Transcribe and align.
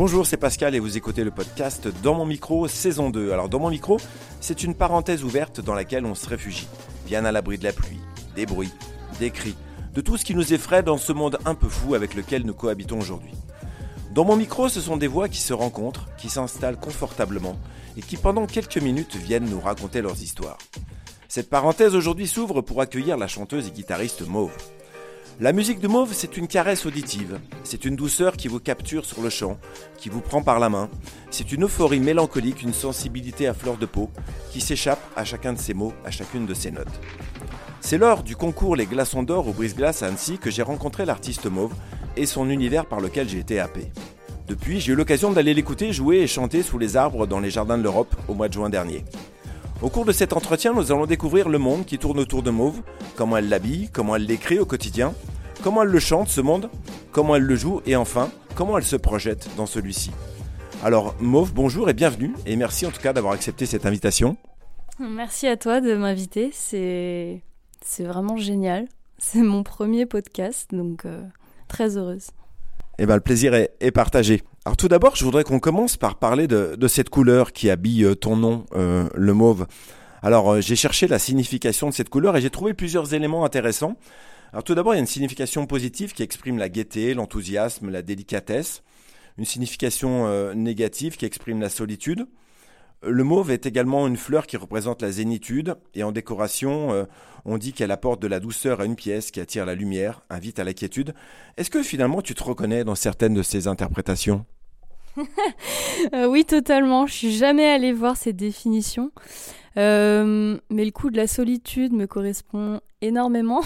Bonjour, 0.00 0.26
c'est 0.26 0.38
Pascal 0.38 0.74
et 0.74 0.78
vous 0.78 0.96
écoutez 0.96 1.24
le 1.24 1.30
podcast 1.30 1.86
Dans 2.02 2.14
mon 2.14 2.24
micro, 2.24 2.66
saison 2.68 3.10
2. 3.10 3.32
Alors, 3.32 3.50
dans 3.50 3.58
mon 3.58 3.68
micro, 3.68 3.98
c'est 4.40 4.62
une 4.62 4.74
parenthèse 4.74 5.24
ouverte 5.24 5.60
dans 5.60 5.74
laquelle 5.74 6.06
on 6.06 6.14
se 6.14 6.26
réfugie, 6.26 6.68
bien 7.04 7.26
à 7.26 7.32
l'abri 7.32 7.58
de 7.58 7.64
la 7.64 7.74
pluie, 7.74 8.00
des 8.34 8.46
bruits, 8.46 8.72
des 9.18 9.30
cris, 9.30 9.56
de 9.92 10.00
tout 10.00 10.16
ce 10.16 10.24
qui 10.24 10.34
nous 10.34 10.54
effraie 10.54 10.82
dans 10.82 10.96
ce 10.96 11.12
monde 11.12 11.36
un 11.44 11.54
peu 11.54 11.68
fou 11.68 11.94
avec 11.94 12.14
lequel 12.14 12.46
nous 12.46 12.54
cohabitons 12.54 12.98
aujourd'hui. 12.98 13.34
Dans 14.14 14.24
mon 14.24 14.36
micro, 14.36 14.70
ce 14.70 14.80
sont 14.80 14.96
des 14.96 15.06
voix 15.06 15.28
qui 15.28 15.42
se 15.42 15.52
rencontrent, 15.52 16.08
qui 16.16 16.30
s'installent 16.30 16.80
confortablement 16.80 17.58
et 17.98 18.00
qui 18.00 18.16
pendant 18.16 18.46
quelques 18.46 18.78
minutes 18.78 19.16
viennent 19.16 19.50
nous 19.50 19.60
raconter 19.60 20.00
leurs 20.00 20.22
histoires. 20.22 20.56
Cette 21.28 21.50
parenthèse 21.50 21.94
aujourd'hui 21.94 22.26
s'ouvre 22.26 22.62
pour 22.62 22.80
accueillir 22.80 23.18
la 23.18 23.28
chanteuse 23.28 23.66
et 23.66 23.70
guitariste 23.70 24.26
Mauve. 24.26 24.56
La 25.40 25.54
musique 25.54 25.80
de 25.80 25.88
Mauve, 25.88 26.12
c'est 26.12 26.36
une 26.36 26.48
caresse 26.48 26.84
auditive, 26.84 27.40
c'est 27.64 27.86
une 27.86 27.96
douceur 27.96 28.36
qui 28.36 28.46
vous 28.46 28.60
capture 28.60 29.06
sur 29.06 29.22
le 29.22 29.30
chant, 29.30 29.56
qui 29.96 30.10
vous 30.10 30.20
prend 30.20 30.42
par 30.42 30.58
la 30.58 30.68
main, 30.68 30.90
c'est 31.30 31.50
une 31.50 31.64
euphorie 31.64 31.98
mélancolique, 31.98 32.60
une 32.60 32.74
sensibilité 32.74 33.46
à 33.46 33.54
fleur 33.54 33.78
de 33.78 33.86
peau, 33.86 34.10
qui 34.50 34.60
s'échappe 34.60 35.00
à 35.16 35.24
chacun 35.24 35.54
de 35.54 35.58
ses 35.58 35.72
mots, 35.72 35.94
à 36.04 36.10
chacune 36.10 36.44
de 36.44 36.52
ses 36.52 36.70
notes. 36.70 37.00
C'est 37.80 37.96
lors 37.96 38.22
du 38.22 38.36
concours 38.36 38.76
Les 38.76 38.84
Glaçons 38.84 39.22
d'Or 39.22 39.48
au 39.48 39.54
Brise-Glace 39.54 40.02
à 40.02 40.08
Annecy 40.08 40.36
que 40.36 40.50
j'ai 40.50 40.60
rencontré 40.60 41.06
l'artiste 41.06 41.46
Mauve 41.46 41.72
et 42.18 42.26
son 42.26 42.50
univers 42.50 42.84
par 42.84 43.00
lequel 43.00 43.26
j'ai 43.26 43.38
été 43.38 43.58
happé. 43.60 43.90
Depuis, 44.46 44.78
j'ai 44.78 44.92
eu 44.92 44.94
l'occasion 44.94 45.32
d'aller 45.32 45.54
l'écouter 45.54 45.90
jouer 45.94 46.18
et 46.18 46.26
chanter 46.26 46.62
sous 46.62 46.78
les 46.78 46.98
arbres 46.98 47.26
dans 47.26 47.40
les 47.40 47.50
jardins 47.50 47.78
de 47.78 47.82
l'Europe 47.82 48.14
au 48.28 48.34
mois 48.34 48.48
de 48.48 48.52
juin 48.52 48.68
dernier. 48.68 49.06
Au 49.82 49.88
cours 49.88 50.04
de 50.04 50.12
cet 50.12 50.34
entretien, 50.34 50.74
nous 50.74 50.92
allons 50.92 51.06
découvrir 51.06 51.48
le 51.48 51.56
monde 51.56 51.86
qui 51.86 51.98
tourne 51.98 52.18
autour 52.18 52.42
de 52.42 52.50
Mauve, 52.50 52.82
comment 53.16 53.38
elle 53.38 53.48
l'habille, 53.48 53.88
comment 53.90 54.14
elle 54.14 54.26
l'écrit 54.26 54.58
au 54.58 54.66
quotidien, 54.66 55.14
comment 55.62 55.82
elle 55.82 55.88
le 55.88 55.98
chante 55.98 56.28
ce 56.28 56.42
monde, 56.42 56.68
comment 57.12 57.36
elle 57.36 57.44
le 57.44 57.56
joue 57.56 57.80
et 57.86 57.96
enfin, 57.96 58.30
comment 58.54 58.76
elle 58.76 58.84
se 58.84 58.96
projette 58.96 59.48
dans 59.56 59.64
celui-ci. 59.64 60.10
Alors 60.84 61.14
Mauve, 61.18 61.54
bonjour 61.54 61.88
et 61.88 61.94
bienvenue 61.94 62.34
et 62.44 62.56
merci 62.56 62.84
en 62.84 62.90
tout 62.90 63.00
cas 63.00 63.14
d'avoir 63.14 63.32
accepté 63.32 63.64
cette 63.64 63.86
invitation. 63.86 64.36
Merci 64.98 65.46
à 65.46 65.56
toi 65.56 65.80
de 65.80 65.94
m'inviter, 65.94 66.50
c'est 66.52 67.42
c'est 67.82 68.04
vraiment 68.04 68.36
génial. 68.36 68.86
C'est 69.16 69.42
mon 69.42 69.62
premier 69.62 70.04
podcast, 70.04 70.68
donc 70.72 71.06
euh, 71.06 71.22
très 71.68 71.96
heureuse. 71.96 72.28
Eh 72.98 73.06
ben, 73.06 73.14
le 73.14 73.20
plaisir 73.20 73.54
est, 73.54 73.90
partagé. 73.92 74.42
Alors 74.66 74.76
tout 74.76 74.88
d'abord, 74.88 75.16
je 75.16 75.24
voudrais 75.24 75.42
qu'on 75.42 75.58
commence 75.58 75.96
par 75.96 76.16
parler 76.16 76.46
de, 76.46 76.76
cette 76.86 77.08
couleur 77.08 77.52
qui 77.52 77.70
habille 77.70 78.04
euh, 78.04 78.14
ton 78.14 78.36
nom, 78.36 78.66
euh, 78.74 79.08
le 79.14 79.32
mauve. 79.32 79.66
Alors 80.22 80.60
j'ai 80.60 80.76
cherché 80.76 81.08
la 81.08 81.18
signification 81.18 81.88
de 81.88 81.94
cette 81.94 82.10
couleur 82.10 82.36
et 82.36 82.42
j'ai 82.42 82.50
trouvé 82.50 82.74
plusieurs 82.74 83.14
éléments 83.14 83.46
intéressants. 83.46 83.96
Alors 84.52 84.62
tout 84.62 84.74
d'abord, 84.74 84.92
il 84.92 84.96
y 84.96 84.98
a 84.98 85.00
une 85.00 85.06
signification 85.06 85.66
positive 85.66 86.12
qui 86.12 86.22
exprime 86.22 86.58
la 86.58 86.68
gaieté, 86.68 87.14
l'enthousiasme, 87.14 87.88
la 87.88 88.02
délicatesse. 88.02 88.82
Une 89.38 89.46
signification 89.46 90.52
négative 90.54 91.16
qui 91.16 91.24
exprime 91.24 91.62
la 91.62 91.70
solitude. 91.70 92.26
Le 93.02 93.24
mauve 93.24 93.50
est 93.50 93.64
également 93.64 94.06
une 94.06 94.18
fleur 94.18 94.46
qui 94.46 94.58
représente 94.58 95.00
la 95.00 95.10
zénitude 95.10 95.74
et 95.94 96.02
en 96.02 96.12
décoration, 96.12 96.92
euh, 96.92 97.04
on 97.46 97.56
dit 97.56 97.72
qu'elle 97.72 97.92
apporte 97.92 98.20
de 98.20 98.26
la 98.26 98.40
douceur 98.40 98.80
à 98.80 98.84
une 98.84 98.94
pièce 98.94 99.30
qui 99.30 99.40
attire 99.40 99.64
la 99.64 99.74
lumière, 99.74 100.20
invite 100.28 100.58
à 100.58 100.64
la 100.64 100.74
quiétude. 100.74 101.14
Est-ce 101.56 101.70
que 101.70 101.82
finalement 101.82 102.20
tu 102.20 102.34
te 102.34 102.44
reconnais 102.44 102.84
dans 102.84 102.94
certaines 102.94 103.32
de 103.32 103.42
ces 103.42 103.68
interprétations? 103.68 104.44
Euh, 106.14 106.26
Oui, 106.26 106.44
totalement. 106.44 107.06
Je 107.06 107.12
suis 107.12 107.32
jamais 107.32 107.68
allée 107.68 107.92
voir 107.92 108.16
ces 108.16 108.32
définitions. 108.32 109.10
Euh, 109.76 110.56
mais 110.70 110.84
le 110.84 110.92
coup 110.92 111.10
de 111.10 111.16
la 111.16 111.26
solitude 111.26 111.92
me 111.92 112.06
correspond 112.06 112.80
énormément. 113.02 113.60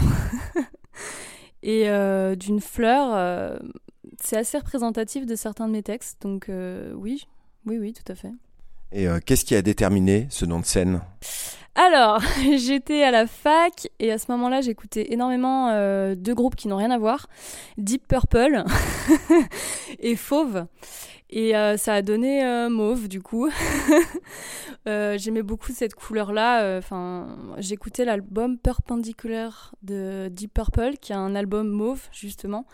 et 1.63 1.85
d'une 2.37 2.61
fleur, 2.61 3.61
c'est 4.21 4.37
assez 4.37 4.59
représentatif 4.59 5.27
de 5.27 5.37
certains 5.37 5.69
de 5.69 5.73
mes 5.73 5.83
textes. 5.83 6.23
Donc 6.23 6.51
oui, 6.97 7.29
oui, 7.67 7.79
oui, 7.79 7.93
tout 7.93 8.11
à 8.11 8.17
fait. 8.17 8.33
Et 8.95 9.09
euh, 9.09 9.19
qu'est-ce 9.19 9.45
qui 9.45 9.57
a 9.57 9.63
déterminé 9.63 10.29
ce 10.31 10.45
nom 10.45 10.61
de 10.61 10.65
scène? 10.65 11.01
Alors, 11.75 12.21
j'étais 12.57 13.03
à 13.03 13.11
la 13.11 13.27
fac 13.27 13.89
et 13.99 14.13
à 14.13 14.19
ce 14.19 14.31
moment-là, 14.31 14.61
j'écoutais 14.61 15.13
énormément 15.13 15.71
euh, 15.71 16.15
deux 16.15 16.35
groupes 16.35 16.55
qui 16.55 16.69
n'ont 16.69 16.77
rien 16.77 16.93
à 16.93 16.99
voir, 16.99 17.27
Deep 17.77 18.07
Purple 18.07 18.63
et 19.99 20.15
Fauve. 20.15 20.67
Et 21.29 21.57
euh, 21.57 21.77
ça 21.77 21.95
a 21.95 22.03
donné 22.03 22.69
mauve 22.71 23.09
du 23.09 23.21
coup. 23.21 23.51
J'aimais 24.87 25.43
beaucoup 25.43 25.73
cette 25.73 25.97
couleur-là. 25.97 26.79
Enfin, 26.79 27.37
j'écoutais 27.59 28.05
l'album 28.05 28.59
Perpendicular 28.59 29.75
de 29.83 30.29
Deep 30.31 30.55
Purple, 30.55 30.99
qui 31.01 31.11
est 31.11 31.17
un 31.17 31.35
album 31.35 31.69
mauve 31.69 32.03
justement 32.13 32.65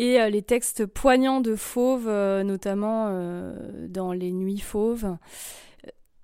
et 0.00 0.18
euh, 0.18 0.30
les 0.30 0.40
textes 0.40 0.86
poignants 0.86 1.42
de 1.42 1.54
Fauve, 1.54 2.08
euh, 2.08 2.42
notamment 2.42 3.08
euh, 3.10 3.86
dans 3.86 4.12
Les 4.12 4.32
Nuits 4.32 4.58
Fauves. 4.58 5.18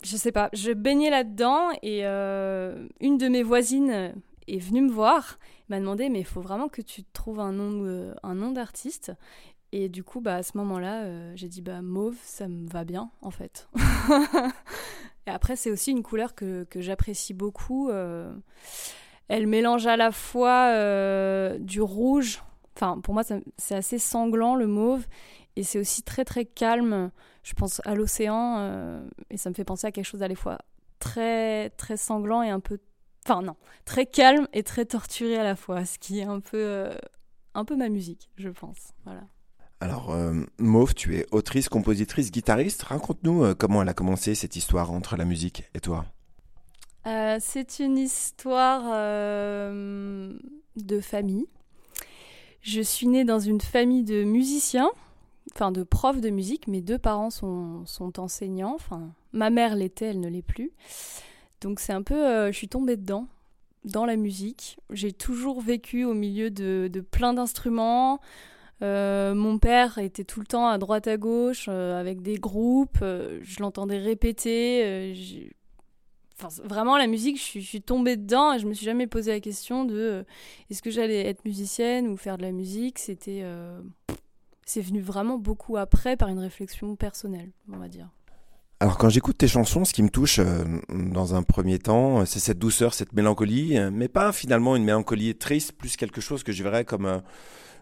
Je 0.03 0.17
sais 0.17 0.33
pas, 0.33 0.49
je 0.55 0.73
baignais 0.73 1.11
là-dedans 1.11 1.69
et 1.83 2.05
une 2.05 3.19
de 3.19 3.29
mes 3.29 3.43
voisines 3.43 4.15
est 4.47 4.59
venue 4.59 4.83
me 4.83 4.91
voir, 4.91 5.39
m'a 5.69 5.81
demandé 5.81 6.09
mais 6.09 6.21
il 6.21 6.25
faut 6.25 6.41
vraiment 6.41 6.69
que 6.69 6.81
tu 6.81 7.03
trouves 7.05 7.41
un 7.41 7.53
nom, 7.53 8.53
d'artiste. 8.53 9.13
Et 9.73 9.89
du 9.89 10.05
coup, 10.05 10.21
bah, 10.21 10.37
à 10.37 10.43
ce 10.45 10.57
moment-là, 10.59 11.35
j'ai 11.35 11.49
dit 11.49 11.61
bah 11.61 11.83
mauve, 11.83 12.17
ça 12.23 12.47
me 12.47 12.69
va 12.69 12.85
bien 12.85 13.11
en 13.21 13.33
fait. 13.33 13.69
et 15.27 15.31
après, 15.31 15.57
c'est 15.57 15.73
aussi 15.73 15.91
une 15.91 16.05
couleur 16.05 16.37
que 16.37 16.67
j'apprécie 16.77 17.35
beaucoup. 17.35 17.91
elle 19.29 19.47
mélange 19.49 19.89
à 19.89 19.97
la 19.97 20.13
fois 20.13 21.59
du 21.59 21.81
rouge 21.81 22.43
Enfin, 22.77 23.01
pour 23.01 23.15
moi, 23.15 23.23
c'est 23.57 23.75
assez 23.75 23.99
sanglant 23.99 24.55
le 24.55 24.67
mauve 24.67 25.07
et 25.57 25.63
c'est 25.63 25.79
aussi 25.79 26.03
très 26.03 26.27
très 26.27 26.45
calme. 26.45 27.11
Je 27.43 27.55
pense 27.55 27.81
à 27.87 27.95
l'océan 27.95 28.57
euh, 28.59 29.03
et 29.31 29.39
ça 29.39 29.49
me 29.49 29.55
fait 29.55 29.65
penser 29.65 29.87
à 29.87 29.93
quelque 29.93 30.05
chose 30.05 30.23
à 30.23 30.29
la 30.29 30.35
fois 30.35 30.59
très 30.99 31.71
très 31.71 31.97
sanglant 31.97 32.43
et 32.43 32.51
un 32.51 32.61
peu, 32.61 32.79
enfin 33.25 33.41
non, 33.41 33.57
très 33.87 34.05
calme 34.05 34.47
et 34.53 34.63
très 34.63 34.85
torturé 34.85 35.39
à 35.39 35.45
la 35.45 35.57
fois, 35.57 35.87
ce 35.87 35.99
qui 35.99 36.19
est 36.19 36.25
un 36.25 36.41
peu 36.41 36.59
euh, 36.59 36.95
un 37.55 37.65
peu 37.65 37.77
ma 37.77 37.89
musique, 37.89 38.29
je 38.37 38.51
pense. 38.51 38.93
Voilà. 39.05 39.23
Alors, 39.81 40.11
euh, 40.11 40.35
Mauve, 40.59 40.95
tu 40.95 41.17
es 41.17 41.27
autrice, 41.33 41.69
compositrice, 41.71 42.31
guitariste. 42.31 42.83
Raconte-nous 42.83 43.55
comment 43.55 43.83
elle 43.83 43.89
a 43.89 43.95
commencé 43.95 44.35
cette 44.35 44.57
histoire 44.57 44.91
entre 44.91 45.17
la 45.17 45.25
musique 45.25 45.65
et 45.75 45.81
toi. 45.81 46.05
c'est 47.05 47.79
une 47.79 47.97
histoire 47.97 48.83
de 49.73 51.01
famille. 51.01 51.47
Je 52.67 52.81
suis 52.81 53.07
née 53.07 53.25
dans 53.25 53.39
une 53.39 53.61
famille 53.61 54.03
de 54.03 54.25
musiciens, 54.25 54.91
enfin 55.55 55.71
de 55.71 55.85
profs 55.85 56.21
de 56.21 56.31
musique. 56.31 56.67
Mes 56.67 56.81
deux 56.81 56.99
parents 56.99 57.31
sont, 57.31 57.85
enseignants. 58.19 58.75
Enfin, 58.75 59.13
ma 59.33 59.51
mère 59.51 59.77
l'était, 59.77 60.07
elle 60.07 60.19
ne 60.19 60.29
l'est 60.29 60.43
plus. 60.43 60.73
Donc 61.61 61.79
c'est 61.79 61.93
un 61.93 62.03
peu, 62.03 62.27
euh, 62.27 62.51
je 62.51 62.57
suis 62.57 62.67
tombée 62.67 62.97
dedans, 62.97 63.29
dans 63.85 64.05
la 64.05 64.17
musique. 64.17 64.79
J'ai 64.91 65.13
toujours 65.13 65.61
vécu 65.61 66.05
au 66.05 66.13
milieu 66.13 66.51
de, 66.51 67.05
plein 67.09 67.35
d'instruments. 67.35 68.19
Euh, 68.83 69.33
mon 69.33 69.61
père 69.61 69.99
était 69.99 70.25
tout 70.25 70.41
le 70.41 70.47
temps 70.47 70.67
à 70.67 70.77
droite 70.79 71.07
à 71.07 71.17
gauche 71.17 71.67
euh, 71.69 72.01
avec 72.01 72.21
des 72.21 72.35
groupes. 72.35 72.99
je 73.01 73.61
l'entendais 73.61 73.99
répéter 73.99 75.15
vraiment, 76.65 76.97
la 76.97 77.07
musique, 77.07 77.39
je 77.39 77.61
suis, 77.61 77.83
tombée 77.83 78.17
dedans 78.17 78.53
et 78.53 78.59
je 78.59 78.67
me 78.67 78.75
suis 78.75 78.85
jamais 78.85 79.07
posé 79.07 79.33
la 79.33 79.41
question 79.41 79.85
de 79.85 79.97
euh, 79.97 80.23
est-ce 80.71 80.83
que 80.83 80.91
j'allais 80.91 81.27
être 81.27 81.45
musicienne 81.45 82.09
ou 82.09 82.17
faire 82.17 82.37
de 82.37 82.43
la 82.43 82.53
musique? 82.53 82.99
C'était, 82.99 83.41
euh, 83.43 83.81
c'est 84.65 84.81
venu 84.81 85.01
vraiment 85.01 85.39
beaucoup 85.39 85.77
après 85.77 86.17
par 86.17 86.29
une 86.29 86.39
réflexion 86.39 86.97
personnelle, 86.97 87.51
on 87.73 87.79
va 87.79 87.89
dire. 87.89 88.09
Alors 88.81 88.99
quand 88.99 89.09
j'écoute 89.09 89.39
tes 89.39 89.49
chansons, 89.49 89.87
ce 89.87 89.95
qui 89.95 90.03
me 90.03 90.11
touche 90.11 90.39
euh, 90.39 90.65
dans 90.91 91.35
un 91.35 91.43
premier 91.43 91.79
temps, 91.79 92.27
c'est 92.27 92.41
cette 92.41 92.59
douceur, 92.59 92.93
cette 92.93 93.15
mélancolie, 93.15 93.79
mais 93.91 94.09
pas 94.09 94.33
finalement 94.33 94.77
une 94.77 94.85
mélancolie 94.85 95.35
triste, 95.35 95.73
plus 95.73 95.97
quelque 95.97 96.21
chose 96.21 96.43
que 96.43 96.53
je 96.53 96.63
verrais 96.63 96.85
comme 96.85 97.23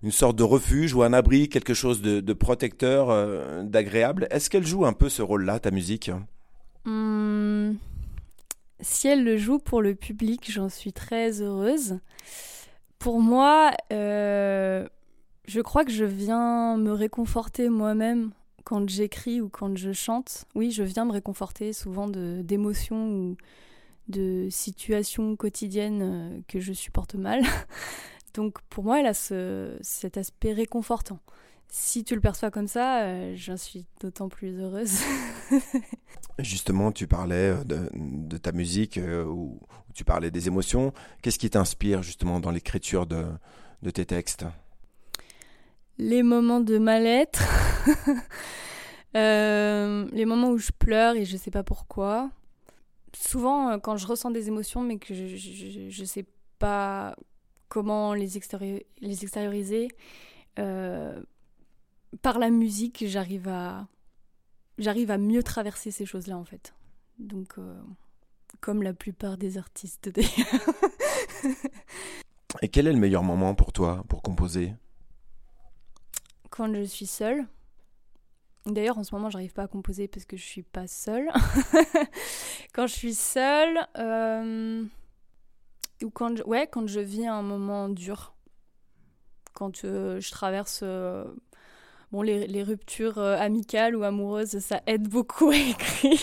une 0.05 0.12
sorte 0.12 0.37
de 0.37 0.45
refuge 0.45 0.95
ou 0.95 1.03
un 1.03 1.12
abri, 1.12 1.49
quelque 1.49 1.75
chose 1.75 2.00
de, 2.00 2.33
protecteur, 2.33 3.65
d'agréable. 3.65 4.29
Est-ce 4.31 4.49
qu'elle 4.49 4.67
joue 4.67 4.87
un 4.87 4.93
peu 4.93 5.09
ce 5.09 5.23
rôle-là, 5.23 5.59
ta 5.59 5.73
musique? 5.73 6.12
Mmh 6.85 7.73
si 8.81 9.09
elle 9.09 9.25
le 9.25 9.37
joue 9.37 9.59
pour 9.59 9.82
le 9.82 9.94
public, 9.94 10.50
j'en 10.50 10.69
suis 10.69 10.93
très 10.93 11.41
heureuse. 11.41 11.99
Pour 12.99 13.21
moi, 13.21 13.73
euh, 13.93 14.87
je 15.47 15.61
crois 15.61 15.85
que 15.85 15.93
je 15.93 16.05
viens 16.05 16.76
me 16.76 16.93
réconforter 16.93 17.69
moi-même 17.69 18.31
quand 18.65 18.88
j'écris 18.88 19.41
ou 19.41 19.49
quand 19.49 19.76
je 19.76 19.93
chante. 19.93 20.47
Oui, 20.55 20.71
je 20.71 20.82
viens 20.82 21.05
me 21.05 21.12
réconforter 21.12 21.73
souvent 21.73 22.09
d'émotions 22.09 23.11
ou 23.11 23.37
de 24.09 24.49
situations 24.50 25.37
quotidiennes 25.37 26.03
euh, 26.03 26.41
que 26.49 26.61
je 26.61 26.73
supporte 26.73 27.15
mal. 27.15 27.43
Donc 28.35 28.61
pour 28.69 28.85
moi, 28.85 29.00
elle 29.00 29.06
a 29.06 29.15
ce, 29.15 29.76
cet 29.81 30.17
aspect 30.17 30.53
réconfortant. 30.53 31.21
Si 31.76 32.05
tu 32.05 32.15
le 32.15 32.21
perçois 32.21 32.53
comme 32.53 32.69
ça, 32.69 33.03
euh, 33.03 33.32
j'en 33.35 33.56
suis 33.56 33.85
d'autant 34.00 34.29
plus 34.29 34.61
heureuse. 34.61 35.00
Justement, 36.38 36.93
tu 36.93 37.09
parlais 37.09 37.50
euh, 37.50 37.65
de, 37.65 38.37
ta 38.37 38.53
musique, 38.53 38.97
euh, 38.97 39.25
ou 39.25 39.59
tu 39.93 40.05
parlais 40.05 40.31
des 40.31 40.47
émotions. 40.47 40.93
Qu'est-ce 41.21 41.37
qui 41.37 41.50
t'inspire 41.50 42.00
justement 42.05 42.38
dans 42.38 42.53
l'écriture 42.53 43.06
de, 43.06 43.26
tes 43.91 44.06
textes? 44.06 44.47
Les 45.99 46.23
moments 46.23 46.61
de 46.61 46.79
mal-être. 46.79 47.43
Euh, 49.17 50.09
les 50.11 50.25
moments 50.25 50.50
où 50.50 50.59
je 50.59 50.73
pleure 50.76 51.15
et 51.15 51.25
je 51.25 51.37
sais 51.37 51.53
pas 51.53 51.62
pourquoi. 51.62 52.32
Souvent, 53.17 53.79
quand 53.79 53.97
je 53.97 54.09
ressens 54.09 54.32
des 54.32 54.49
émotions, 54.49 54.81
mais 54.81 54.99
que 54.99 55.15
je, 55.15 55.37
je, 55.88 56.05
sais 56.05 56.25
pas 56.59 57.15
comment 57.69 58.12
les, 58.12 58.26
les 59.00 59.23
extérioriser, 59.23 59.87
par 62.22 62.38
la 62.38 62.50
musique, 62.50 63.05
j'arrive 63.06 63.49
à, 63.49 63.87
j'arrive 64.78 65.11
à 65.11 65.19
mieux 65.19 65.43
traverser 65.43 65.90
ces 65.90 66.06
choses-là, 66.06 66.37
en 66.37 66.44
fait. 66.44 66.75
Donc, 67.19 67.55
comme 68.61 68.82
la 68.82 68.93
plupart 68.93 69.37
des 69.37 69.58
artistes 69.58 70.11
et 72.62 72.69
quel 72.69 72.87
est 72.87 72.93
le 72.93 72.99
meilleur 72.99 73.22
moment 73.22 73.55
pour 73.55 73.72
toi 73.72 74.05
pour 74.08 74.22
composer? 74.22 74.75
Quand 76.50 76.72
je 76.72 76.84
suis 76.84 77.06
seule. 77.06 77.46
D'ailleurs, 78.66 78.96
en 78.96 79.05
ce 79.05 79.14
moment, 79.14 79.28
j'arrive 79.28 79.52
pas 79.52 79.64
à 79.64 79.69
composer 79.69 80.08
parce 80.08 80.25
que 80.25 80.37
je 80.37 80.44
suis 80.44 80.62
pas 80.62 80.87
seule. 80.87 81.31
quand 82.72 82.87
je 82.87 82.94
suis 82.94 83.14
seule, 83.14 83.78
euh, 83.99 84.82
ou 86.02 86.11
quand 86.11 86.37
je, 86.37 86.43
ouais, 86.44 86.66
quand 86.66 86.87
je 86.87 87.00
vis 87.00 87.26
un 87.26 87.43
moment 87.43 87.90
dur, 87.90 88.34
quand 89.52 89.84
euh, 89.84 90.19
je 90.19 90.31
traverse 90.31 90.81
euh, 90.82 91.25
bon 92.14 92.22
les, 92.22 92.62
ruptures 92.62 93.19
amicales 93.19 93.96
ou 93.96 94.05
amoureuses, 94.05 94.58
ça 94.61 94.81
aide 94.87 95.08
beaucoup 95.08 95.50
à 95.50 95.56
écrire. 95.56 96.20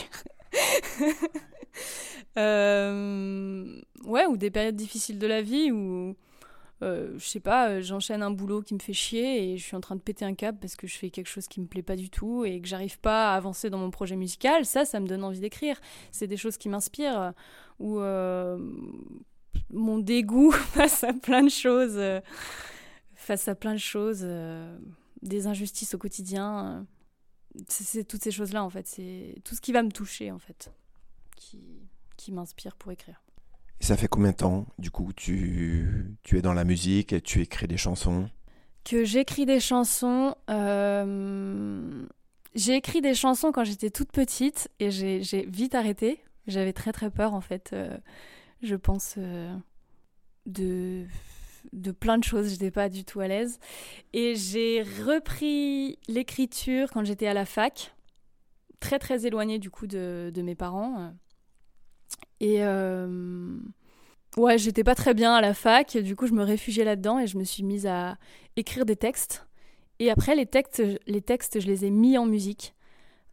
ouais, 4.06 4.26
ou 4.26 4.38
des 4.38 4.52
périodes 4.52 4.76
difficiles 4.76 5.20
de 5.20 5.28
la 5.28 5.42
vie 5.42 5.72
où 5.72 6.16
euh, 6.84 7.14
je 7.18 7.28
sais 7.28 7.40
pas, 7.40 7.70
euh, 7.70 7.82
j'enchaîne 7.82 8.24
un 8.24 8.32
boulot 8.32 8.62
qui 8.62 8.74
me 8.74 8.80
fait 8.80 8.94
chier 8.94 9.54
et 9.54 9.58
je 9.58 9.64
suis 9.64 9.76
en 9.76 9.82
train 9.82 9.96
de 9.96 10.02
péter 10.02 10.26
un 10.26 10.34
câble 10.34 10.58
parce 10.60 10.76
que 10.76 10.88
je 10.88 10.98
fais 10.98 11.12
quelque 11.12 11.28
chose 11.28 11.48
qui 11.48 11.62
me 11.62 11.68
plaît 11.68 11.84
pas 11.84 11.96
du 11.96 12.10
tout 12.10 12.44
et 12.44 12.60
que 12.60 12.68
j'arrive 12.68 13.00
pas 13.00 13.32
à 13.34 13.36
avancer 13.36 13.70
dans 13.70 13.78
mon 13.78 13.92
projet 13.92 14.16
musical, 14.16 14.66
ça, 14.66 14.84
ça 14.84 15.00
me 15.00 15.08
donne 15.08 15.24
envie 15.24 15.40
d'écrire. 15.40 15.80
C'est 16.12 16.26
des 16.26 16.38
choses 16.38 16.58
qui 16.58 16.70
m'inspirent 16.70 17.34
ou 17.78 18.00
euh, 18.00 18.58
mon 19.70 20.00
dégoût 20.00 20.52
face 20.74 21.04
à 21.04 21.14
plein 21.14 21.44
de 21.44 21.50
choses, 21.50 22.00
face 23.14 23.48
à 23.48 23.54
plein 23.54 23.74
de 23.74 23.80
choses, 23.80 24.26
des 25.22 25.48
injustices 25.48 25.94
au 25.94 25.98
quotidien. 25.98 26.86
c'est 27.68 28.08
toutes 28.08 28.24
ces 28.24 28.32
choses-là 28.32 28.64
en 28.64 28.70
fait, 28.70 28.88
c'est 28.88 29.36
tout 29.44 29.56
ce 29.56 29.62
qui 29.62 29.72
va 29.72 29.84
me 29.84 29.92
toucher 29.92 30.32
en 30.32 30.40
fait, 30.40 30.72
qui, 31.36 31.60
qui 32.18 32.32
m'inspire 32.32 32.76
pour 32.76 32.92
écrire. 32.92 33.22
Et 33.82 33.84
ça 33.84 33.98
fait 33.98 34.08
combien 34.08 34.30
de 34.30 34.36
temps, 34.36 34.68
du 34.78 34.92
coup, 34.92 35.12
tu, 35.12 36.16
tu 36.22 36.38
es 36.38 36.44
dans 36.44 36.54
la 36.54 36.64
musique 36.64 37.14
et 37.14 37.22
tu 37.22 37.42
écris 37.42 37.68
des 37.68 37.78
chansons? 37.78 38.30
Que 38.84 39.04
j'écris 39.04 39.48
des 39.48 39.60
chansons. 39.60 40.36
Euh, 40.52 42.06
j'ai 42.54 42.76
écrit 42.76 43.02
des 43.02 43.16
chansons 43.16 43.52
quand 43.52 43.64
j'étais 43.64 43.90
toute 43.90 44.12
petite 44.12 44.70
et 44.80 44.92
j'ai 44.92 45.46
vite 45.48 45.74
arrêté. 45.74 46.20
J'avais 46.46 46.74
très 46.74 46.92
très 46.92 47.10
peur, 47.10 47.34
en 47.34 47.42
fait. 47.42 47.72
Euh, 47.74 47.98
je 48.62 48.76
pense 48.76 49.16
euh, 49.18 49.52
de 50.46 51.08
de 51.74 51.92
plein 51.92 52.18
de 52.18 52.24
choses, 52.24 52.50
j'étais 52.50 52.72
pas 52.72 52.90
du 52.90 53.04
tout 53.04 53.20
à 53.20 53.28
l'aise. 53.28 53.60
Et 54.14 54.36
j'ai 54.36 54.84
repris 54.84 56.00
l'écriture 56.08 56.90
quand 56.92 57.04
j'étais 57.04 57.28
à 57.28 57.34
la 57.34 57.46
fac, 57.46 57.96
très 58.80 59.00
très 59.00 59.26
éloignée 59.26 59.60
du 59.60 59.70
coup 59.70 59.88
de, 59.88 60.32
mes 60.38 60.56
parents. 60.56 61.14
Et 62.40 62.64
euh, 62.64 63.58
ouais, 64.38 64.58
j'étais 64.58 64.84
pas 64.84 64.96
très 64.96 65.14
bien 65.14 65.34
à 65.34 65.42
la 65.42 65.54
fac, 65.54 65.98
du 65.98 66.16
coup 66.16 66.28
je 66.28 66.34
me 66.34 66.44
réfugiais 66.44 66.84
là-dedans 66.84 67.20
et 67.20 67.28
je 67.28 67.38
me 67.38 67.44
suis 67.44 67.64
mise 67.64 67.88
à 67.88 68.18
écrire 68.56 68.86
des 68.86 68.96
textes. 68.96 69.48
Et 70.00 70.10
après, 70.10 70.36
les 70.36 70.48
textes, 70.48 70.82
les 71.06 71.22
textes 71.22 71.60
je 71.60 71.68
les 71.68 71.86
ai 71.86 71.92
mis 71.92 72.18
en 72.18 72.26
musique. 72.26 72.74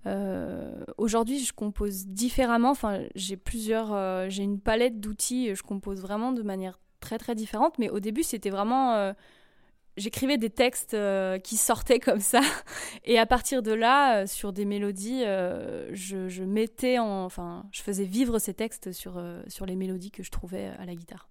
Euh, 0.07 0.85
aujourd'hui, 0.97 1.39
je 1.39 1.53
compose 1.53 2.07
différemment. 2.07 2.71
Enfin, 2.71 3.01
j'ai 3.15 3.37
plusieurs, 3.37 3.93
euh, 3.93 4.27
j'ai 4.29 4.43
une 4.43 4.61
palette 4.61 5.01
d'outils. 5.01 5.55
Je 5.55 5.63
compose 5.63 6.01
vraiment 6.01 6.33
de 6.33 6.43
manière 6.43 6.79
très 7.01 7.19
très 7.19 7.35
différente. 7.35 7.79
Mais 7.79 7.91
au 7.91 8.01
début, 8.01 8.23
c'était 8.23 8.51
vraiment 8.51 9.13
j'écrivais 9.99 10.39
des 10.39 10.51
textes 10.51 10.95
euh, 10.95 11.39
qui 11.39 11.57
sortaient 11.57 11.99
comme 11.99 12.21
ça. 12.21 12.41
Et 13.05 13.19
à 13.19 13.27
partir 13.27 13.63
de 13.63 13.73
là, 13.73 14.23
euh, 14.23 14.27
sur 14.27 14.53
des 14.53 14.65
mélodies, 14.65 15.25
euh, 15.25 15.91
je, 15.93 16.43
mettais 16.43 16.99
en, 16.99 17.25
enfin, 17.25 17.67
je 17.73 17.83
faisais 17.83 18.05
vivre 18.05 18.39
ces 18.39 18.55
textes 18.55 18.93
sur, 18.93 19.23
sur 19.49 19.67
les 19.67 19.77
mélodies 19.77 20.11
que 20.11 20.23
je 20.23 20.31
trouvais 20.31 20.67
à 20.79 20.87
la 20.87 20.95
guitare. 20.95 21.29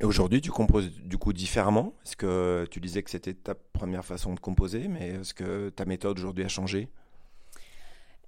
Et 0.00 0.04
aujourd'hui, 0.04 0.40
tu 0.40 0.52
composes 0.52 0.92
du 1.00 1.18
coup 1.18 1.32
différemment? 1.32 1.94
Est-ce 2.06 2.16
que 2.16 2.66
tu 2.70 2.80
disais 2.80 3.02
que 3.02 3.10
c'était 3.10 3.34
ta 3.34 3.56
première 3.56 4.04
façon 4.04 4.32
de 4.32 4.38
composer, 4.38 4.86
mais 4.86 5.08
est-ce 5.08 5.34
que 5.34 5.70
ta 5.70 5.86
méthode 5.86 6.18
aujourd'hui 6.18 6.44
a 6.44 6.48
changé? 6.48 6.88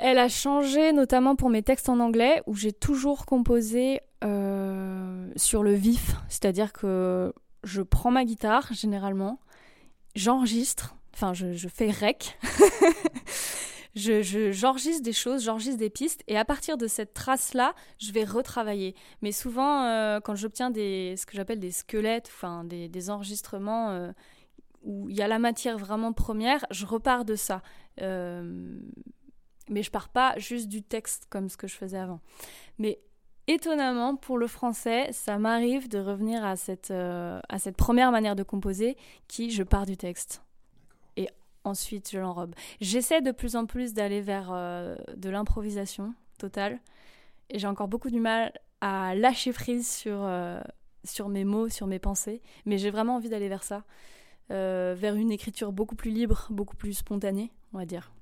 Elle 0.02 0.18
a 0.18 0.28
changé 0.28 0.92
notamment 0.92 1.36
pour 1.36 1.50
mes 1.50 1.62
textes 1.62 1.88
en 1.88 2.00
anglais, 2.00 2.42
où 2.46 2.54
j'ai 2.54 2.72
toujours 2.72 3.26
composé 3.26 4.00
sur 5.36 5.62
le 5.62 5.72
vif, 5.72 6.16
c'est-à-dire 6.28 6.72
que 6.72 7.32
je 7.64 7.82
prends 7.82 8.10
ma 8.10 8.24
guitare 8.24 8.72
généralement, 8.72 9.40
j'enregistre, 10.14 10.96
enfin 11.14 11.34
je, 11.34 11.68
fais 11.68 11.90
rec, 11.90 12.38
je, 13.94 14.50
j'enregistre 14.52 15.02
des 15.02 15.12
choses, 15.12 15.44
j'enregistre 15.44 15.78
des 15.78 15.90
pistes, 15.90 16.22
et 16.26 16.36
à 16.38 16.44
partir 16.44 16.76
de 16.76 16.86
cette 16.86 17.14
trace-là, 17.14 17.74
je 17.98 18.12
vais 18.12 18.24
retravailler. 18.24 18.94
Mais 19.22 19.32
souvent, 19.32 19.84
euh, 19.84 20.20
quand 20.20 20.34
j'obtiens 20.34 20.72
ce 20.74 21.26
que 21.26 21.36
j'appelle 21.36 21.60
des 21.60 21.72
squelettes, 21.72 22.30
enfin 22.34 22.64
des, 22.64 22.88
des 22.88 23.10
enregistrements 23.10 23.90
euh, 23.90 24.12
où 24.82 25.10
il 25.10 25.16
y 25.16 25.22
a 25.22 25.28
la 25.28 25.38
matière 25.38 25.78
vraiment 25.78 26.12
première, 26.12 26.64
je 26.70 26.86
repars 26.86 27.24
de 27.24 27.36
ça. 27.36 27.62
Euh, 28.00 28.80
mais 29.68 29.82
je 29.82 29.90
pars 29.90 30.08
pas 30.08 30.38
juste 30.38 30.68
du 30.68 30.82
texte 30.82 31.26
comme 31.30 31.48
ce 31.48 31.56
que 31.56 31.68
je 31.68 31.74
faisais 31.74 31.98
avant. 31.98 32.20
Mais 32.78 33.00
étonnamment, 33.46 34.16
pour 34.16 34.38
le 34.38 34.46
français, 34.46 35.08
ça 35.12 35.38
m'arrive 35.38 35.88
de 35.88 35.98
revenir 35.98 36.44
à 36.44 36.56
cette, 36.56 36.90
euh, 36.90 37.40
à 37.48 37.58
cette 37.58 37.76
première 37.76 38.12
manière 38.12 38.36
de 38.36 38.42
composer 38.42 38.96
qui, 39.28 39.50
je 39.50 39.62
pars 39.62 39.86
du 39.86 39.96
texte. 39.96 40.42
Et 41.16 41.28
ensuite, 41.64 42.10
je 42.12 42.18
l'enrobe. 42.18 42.54
J'essaie 42.80 43.22
de 43.22 43.32
plus 43.32 43.56
en 43.56 43.66
plus 43.66 43.92
d'aller 43.92 44.20
vers 44.20 44.50
euh, 44.52 44.96
de 45.16 45.30
l'improvisation 45.30 46.14
totale. 46.38 46.78
Et 47.48 47.58
j'ai 47.58 47.66
encore 47.66 47.88
beaucoup 47.88 48.10
du 48.10 48.20
mal 48.20 48.52
à 48.80 49.14
lâcher 49.14 49.52
prise 49.52 49.88
sur, 49.88 50.22
euh, 50.22 50.60
sur 51.04 51.28
mes 51.28 51.44
mots, 51.44 51.68
sur 51.68 51.86
mes 51.86 51.98
pensées. 51.98 52.40
Mais 52.66 52.78
j'ai 52.78 52.90
vraiment 52.90 53.16
envie 53.16 53.28
d'aller 53.28 53.48
vers 53.48 53.64
ça. 53.64 53.84
vers 54.48 55.14
une 55.14 55.30
écriture 55.30 55.72
beaucoup 55.72 55.96
plus 55.96 56.10
libre, 56.10 56.46
beaucoup 56.50 56.76
plus 56.76 56.94
spontanée, 56.94 57.52
on 57.72 57.78
va 57.78 57.84
dire. 57.84 58.12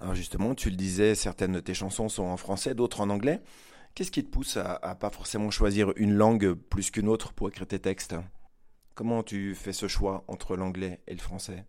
Alors 0.00 0.14
justement, 0.14 0.54
tu 0.54 0.70
le 0.70 0.76
disais, 0.76 1.14
certaines 1.14 1.52
de 1.52 1.60
tes 1.60 1.74
chansons 1.74 2.08
sont 2.08 2.24
en 2.24 2.36
français, 2.36 2.74
d'autres 2.74 3.00
en 3.00 3.10
anglais. 3.10 3.40
Qu'est-ce 3.94 4.12
qui 4.12 4.24
te 4.24 4.30
pousse 4.30 4.56
à, 4.56 4.94
pas 4.94 5.10
forcément 5.10 5.50
choisir 5.50 5.92
une 5.96 6.14
langue 6.14 6.52
plus 6.52 6.90
qu'une 6.90 7.08
autre 7.08 7.32
pour 7.32 7.48
écrire 7.48 7.66
tes 7.66 7.80
textes? 7.80 8.14
Comment 8.94 9.22
tu 9.22 9.54
fais 9.54 9.72
ce 9.72 9.88
choix 9.88 10.24
entre 10.28 10.56
l'anglais 10.56 11.00
et 11.08 11.14
le 11.14 11.20
français? 11.20 11.64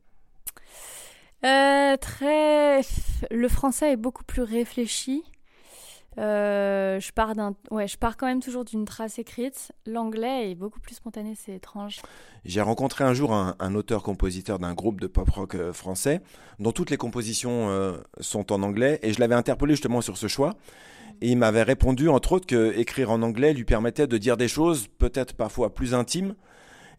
Euh, 1.43 1.98
Très, 1.98 2.81
le 3.31 3.48
français 3.48 3.93
est 3.93 3.98
beaucoup 3.98 4.24
plus 4.24 4.43
réfléchi. 4.43 5.24
Euh, 6.18 7.00
je 7.00 7.12
pars 7.12 7.36
d'un, 7.36 7.56
ouais, 7.72 7.88
je 7.88 7.98
pars 7.98 8.18
quand 8.18 8.25
même 8.25 8.42
toujours 8.42 8.66
d'une 8.66 8.86
trace 8.86 9.20
écrite. 9.20 9.72
L'anglais 9.86 10.51
est 10.51 10.56
beaucoup 10.56 10.80
plus 10.80 10.96
spontané, 10.96 11.36
c'est 11.36 11.54
étrange. 11.54 12.01
J'ai 12.46 12.62
rencontré 12.62 13.04
un 13.04 13.13
jour 13.13 13.34
un, 13.34 13.75
auteur-compositeur 13.75 14.60
d'un 14.60 14.74
groupe 14.74 15.00
de 15.00 15.08
pop 15.08 15.30
rock 15.30 15.56
euh, 15.56 15.72
français, 15.72 16.22
dont 16.60 16.72
toutes 16.72 16.89
les 16.89 16.98
compositions 16.98 17.94
sont 18.20 18.51
en 18.51 18.63
anglais, 18.63 19.00
et 19.04 19.13
je 19.13 19.20
l'avais 19.20 19.36
interpellé 19.36 19.74
justement 19.74 20.01
sur 20.01 20.18
ce 20.18 20.28
choix. 20.28 20.56
Et 21.22 21.30
il 21.30 21.38
m'avait 21.38 21.63
répondu, 21.63 22.10
entre 22.10 22.34
autres, 22.34 22.48
que 22.48 22.78
écrire 22.78 23.12
en 23.12 23.22
anglais 23.22 23.54
lui 23.54 23.66
permettait 23.66 24.08
de 24.08 24.18
dire 24.18 24.38
des 24.38 24.48
choses 24.48 24.88
peut-être 24.98 25.34
parfois 25.34 25.74
plus 25.74 25.94
intimes 25.94 26.34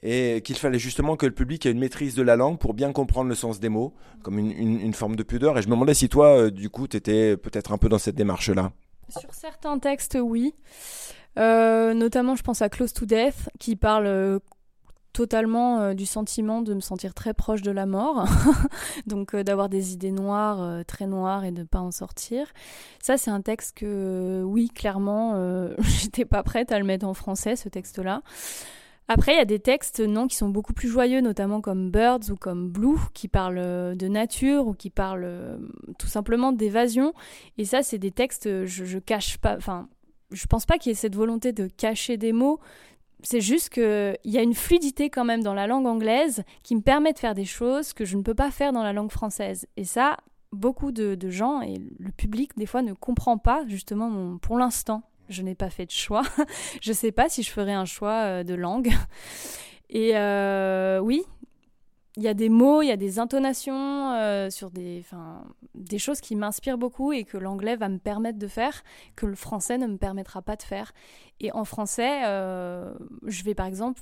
et 0.03 0.41
qu'il 0.43 0.57
fallait 0.57 0.79
justement 0.79 1.17
que 1.17 1.27
le 1.27 1.33
public 1.33 1.67
ait 1.67 1.71
une 1.71 1.79
maîtrise 1.79 2.15
de 2.15 2.23
la 2.23 2.37
langue 2.37 2.59
pour 2.59 2.75
bien 2.75 2.93
comprendre 2.93 3.29
le 3.29 3.35
sens 3.35 3.61
des 3.61 3.69
mots, 3.69 3.93
comme 4.23 4.39
une, 4.39 4.95
forme 4.95 5.17
de 5.17 5.23
pudeur. 5.23 5.59
Et 5.59 5.63
je 5.63 5.69
me 5.69 5.75
demandais 5.75 5.95
si 5.95 6.09
toi, 6.09 6.37
euh, 6.37 6.51
du 6.51 6.71
coup, 6.71 6.89
tu 6.89 6.97
étais 6.97 7.37
peut-être 7.37 7.73
un 7.73 7.79
peu 7.79 7.89
dans 7.89 7.99
cette 7.99 8.15
démarche-là. 8.15 8.73
Sur 9.19 9.35
certains 9.35 9.79
textes, 9.79 10.19
oui. 10.21 10.55
Euh, 11.39 11.95
notamment, 11.95 12.35
je 12.37 12.43
pense 12.43 12.63
à 12.63 12.69
Close 12.69 12.93
to 12.93 13.07
Death, 13.07 13.49
qui 13.59 13.77
parle 13.77 14.07
euh, 14.07 14.39
totalement 15.13 15.81
euh, 15.81 15.95
du 15.95 16.07
sentiment 16.07 16.63
de 16.63 16.75
me 16.75 16.81
sentir 16.81 17.15
très 17.15 17.35
proche 17.35 17.63
de 17.63 17.71
la 17.71 17.87
mort, 17.87 18.27
donc 19.07 19.37
d'avoir 19.37 19.69
des 19.69 19.93
idées 19.93 20.13
noires, 20.13 20.85
très 20.87 21.07
noires 21.07 21.45
et 21.45 21.53
de 21.53 21.61
ne 21.61 21.67
pas 21.67 21.81
en 21.81 21.91
sortir. 21.91 22.47
Ça, 23.03 23.17
c'est 23.17 23.31
un 23.31 23.41
texte 23.41 23.77
que, 23.77 24.43
oui, 24.45 24.69
clairement, 24.69 25.35
j'étais 25.79 26.25
pas 26.25 26.43
prête 26.43 26.73
à 26.73 26.79
le 26.79 26.85
mettre 26.85 27.07
en 27.07 27.15
français, 27.15 27.57
ce 27.57 27.69
texte-là. 27.69 28.23
Après, 29.13 29.35
il 29.35 29.39
y 29.39 29.41
a 29.41 29.45
des 29.45 29.59
textes, 29.59 29.99
non, 29.99 30.29
qui 30.29 30.37
sont 30.37 30.51
beaucoup 30.51 30.73
plus 30.73 30.89
joyeux, 30.89 31.21
notamment 31.21 31.61
comme 31.61 31.91
Birds 31.91 32.31
ou 32.31 32.37
comme 32.37 32.71
Blue, 32.71 32.99
qui 33.13 33.27
parlent 33.27 33.97
de 33.97 34.09
nature 34.09 34.69
ou 34.69 34.73
qui 34.73 34.89
parlent 34.89 35.59
tout 35.99 36.07
simplement 36.07 36.53
d'évasion. 36.53 37.13
Et 37.59 37.65
ça, 37.65 37.83
c'est 37.83 37.99
des 37.99 38.13
textes, 38.13 38.65
je, 38.67 38.85
je 38.85 38.99
cache 39.01 39.39
pas, 39.39 39.57
enfin, 39.57 39.89
je 40.31 40.47
pense 40.47 40.65
pas 40.65 40.79
qu'il 40.79 40.91
y 40.91 40.93
ait 40.93 40.95
cette 40.95 41.17
volonté 41.17 41.53
de 41.53 41.67
cacher 41.67 42.19
des 42.19 42.33
mots, 42.33 42.61
c'est 43.23 43.41
juste 43.41 43.71
qu'il 43.71 44.17
y 44.25 44.39
a 44.39 44.43
une 44.43 44.55
fluidité 44.55 45.11
quand 45.11 45.25
même 45.25 45.43
dans 45.43 45.55
la 45.55 45.67
langue 45.67 45.87
anglaise 45.87 46.43
qui 46.63 46.75
me 46.75 46.81
permet 46.81 47.13
de 47.13 47.19
faire 47.19 47.35
des 47.35 47.45
choses 47.45 47.93
que 47.93 48.05
je 48.05 48.17
ne 48.17 48.23
peux 48.23 48.35
pas 48.35 48.51
faire 48.51 48.73
dans 48.73 48.83
la 48.83 48.93
langue 48.93 49.11
française. 49.11 49.67
Et 49.77 49.85
ça, 49.85 50.17
beaucoup 50.53 50.93
de, 50.93 51.17
gens 51.31 51.61
et 51.61 51.75
le 51.99 52.13
public 52.13 52.53
des 52.57 52.67
fois 52.67 52.83
ne 52.83 52.93
comprend 52.93 53.39
pas 53.39 53.65
justement 53.67 54.39
pour 54.39 54.59
l'instant. 54.59 55.03
Je 55.31 55.43
n'ai 55.43 55.55
pas 55.55 55.71
fait 55.71 55.87
de 55.87 55.91
choix. 55.91 56.23
je 56.83 56.91
ne 56.91 56.95
sais 56.95 57.13
pas 57.13 57.29
si 57.29 57.43
je 57.43 57.51
ferai 57.51 57.73
un 57.73 57.85
choix 57.85 58.25
euh, 58.25 58.45
de 58.45 58.55
langue. 58.55 58.91
Et 59.91 60.17
euh, 60.17 60.99
oui, 60.99 61.23
il 62.17 62.23
y 62.23 62.29
a 62.29 62.35
des 62.35 62.49
mots, 62.49 62.83
il 62.83 62.89
y 62.89 62.93
a 62.93 62.97
des 62.97 63.19
intonations 63.19 64.13
euh, 64.13 64.51
sur 64.51 64.71
des, 64.71 65.05
des 65.75 65.99
choses 65.99 66.21
qui 66.21 66.37
m'inspirent 66.37 66.79
beaucoup 66.79 67.13
et 67.13 67.25
que 67.25 67.37
l'anglais 67.37 67.77
va 67.77 67.89
me 67.89 67.99
permettre 67.99 68.39
de 68.39 68.47
faire, 68.47 68.83
que 69.17 69.27
le 69.27 69.35
français 69.35 69.79
ne 69.79 69.87
me 69.87 69.97
permettra 69.97 70.43
pas 70.43 70.55
de 70.55 70.63
faire. 70.63 70.93
Et 71.41 71.51
en 71.53 71.65
français, 71.65 72.23
je 72.23 73.43
vais 73.43 73.55
par 73.55 73.67
exemple 73.67 74.01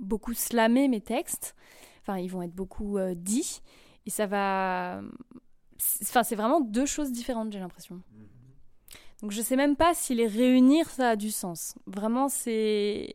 beaucoup 0.00 0.34
slammer 0.34 0.88
mes 0.88 1.00
textes. 1.00 1.54
Enfin, 2.00 2.18
ils 2.18 2.28
vont 2.28 2.42
être 2.42 2.54
beaucoup 2.54 2.98
dits. 3.14 3.60
Et 4.06 4.10
ça 4.10 4.26
va 4.26 5.02
Enfin, 6.02 6.24
c'est 6.24 6.34
vraiment 6.34 6.60
deux 6.60 6.86
choses 6.86 7.12
différentes, 7.12 7.52
j'ai 7.52 7.60
l'impression. 7.60 8.02
Donc 9.22 9.32
je 9.32 9.42
sais 9.42 9.56
même 9.56 9.76
pas 9.76 9.94
si 9.94 10.14
les 10.14 10.26
réunir, 10.26 10.88
ça 10.90 11.10
a 11.10 11.16
du 11.16 11.30
sens. 11.30 11.74
Vraiment, 11.86 12.28
c'est... 12.28 13.10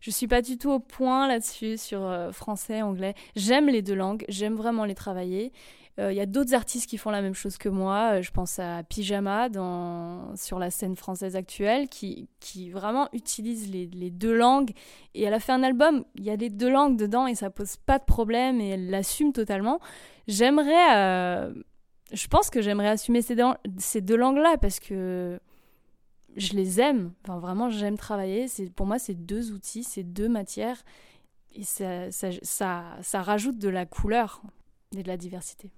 Je 0.00 0.10
suis 0.10 0.26
pas 0.26 0.42
du 0.42 0.58
tout 0.58 0.70
au 0.70 0.80
point 0.80 1.28
là-dessus 1.28 1.78
sur 1.78 2.02
euh, 2.02 2.32
français, 2.32 2.82
anglais. 2.82 3.14
J'aime 3.36 3.68
les 3.68 3.82
deux 3.82 3.94
langues, 3.94 4.24
j'aime 4.28 4.56
vraiment 4.56 4.84
les 4.84 4.96
travailler. 4.96 5.52
Il 5.98 6.04
euh, 6.04 6.12
y 6.12 6.20
a 6.20 6.26
d'autres 6.26 6.54
artistes 6.54 6.88
qui 6.88 6.98
font 6.98 7.10
la 7.10 7.20
même 7.20 7.34
chose 7.34 7.58
que 7.58 7.68
moi. 7.68 8.14
Euh, 8.14 8.22
je 8.22 8.30
pense 8.30 8.58
à 8.58 8.82
Pyjama 8.82 9.48
dans, 9.48 10.34
sur 10.36 10.58
la 10.58 10.70
scène 10.70 10.96
française 10.96 11.36
actuelle 11.36 11.88
qui, 11.88 12.28
qui 12.40 12.70
vraiment 12.70 13.08
utilise 13.12 13.70
les, 13.70 13.86
les, 13.86 14.10
deux 14.10 14.34
langues. 14.34 14.72
Et 15.14 15.22
elle 15.22 15.34
a 15.34 15.40
fait 15.40 15.52
un 15.52 15.62
album, 15.62 16.04
il 16.16 16.24
y 16.24 16.30
a 16.30 16.36
les 16.36 16.50
deux 16.50 16.70
langues 16.70 16.96
dedans 16.96 17.26
et 17.26 17.34
ça 17.34 17.50
pose 17.50 17.76
pas 17.76 17.98
de 17.98 18.04
problème 18.04 18.60
et 18.60 18.70
elle 18.70 18.90
l'assume 18.90 19.32
totalement. 19.32 19.80
J'aimerais. 20.26 21.52
Je 22.12 22.26
pense 22.28 22.50
que 22.50 22.62
j'aimerais 22.62 22.88
assumer 22.88 23.22
ces 23.22 23.34
deux, 23.34 23.44
ces 23.78 24.00
deux 24.00 24.16
langues-là 24.16 24.56
parce 24.58 24.80
que 24.80 25.40
je 26.36 26.52
les 26.54 26.80
aime. 26.80 27.12
Enfin, 27.24 27.38
vraiment, 27.38 27.70
j'aime 27.70 27.96
travailler. 27.96 28.46
Pour 28.74 28.86
moi, 28.86 28.98
c'est 28.98 29.14
deux 29.14 29.52
outils, 29.52 29.84
c'est 29.84 30.02
deux 30.02 30.28
matières. 30.28 30.82
Et 31.54 31.64
ça, 31.64 32.10
ça, 32.10 32.28
ça, 32.42 32.84
ça 33.02 33.22
rajoute 33.22 33.58
de 33.58 33.68
la 33.68 33.84
couleur 33.84 34.42
et 34.96 35.02
de 35.02 35.08
la 35.08 35.16
diversité. 35.16 35.70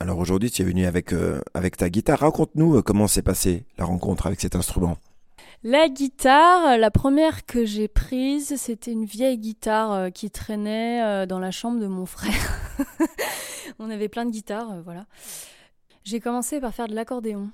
Alors 0.00 0.18
aujourd'hui, 0.18 0.50
tu 0.50 0.62
es 0.62 0.64
venu 0.64 0.86
avec, 0.86 1.12
euh, 1.12 1.40
avec 1.54 1.76
ta 1.76 1.88
guitare. 1.88 2.20
Raconte-nous 2.20 2.76
euh, 2.76 2.82
comment 2.82 3.06
s'est 3.06 3.22
passée 3.22 3.64
la 3.78 3.84
rencontre 3.84 4.26
avec 4.26 4.40
cet 4.40 4.56
instrument. 4.56 4.96
La 5.62 5.88
guitare, 5.88 6.76
la 6.76 6.90
première 6.90 7.46
que 7.46 7.64
j'ai 7.64 7.88
prise, 7.88 8.56
c'était 8.56 8.92
une 8.92 9.06
vieille 9.06 9.38
guitare 9.38 9.92
euh, 9.92 10.10
qui 10.10 10.30
traînait 10.30 11.26
dans 11.26 11.38
la 11.38 11.50
chambre 11.50 11.80
de 11.80 11.86
mon 11.86 12.06
frère. 12.06 12.60
On 13.78 13.88
avait 13.88 14.08
plein 14.08 14.26
de 14.26 14.30
guitares, 14.30 14.82
voilà. 14.84 15.06
J'ai 16.04 16.20
commencé 16.20 16.60
par 16.60 16.74
faire 16.74 16.86
de 16.86 16.94
l'accordéon, 16.94 17.48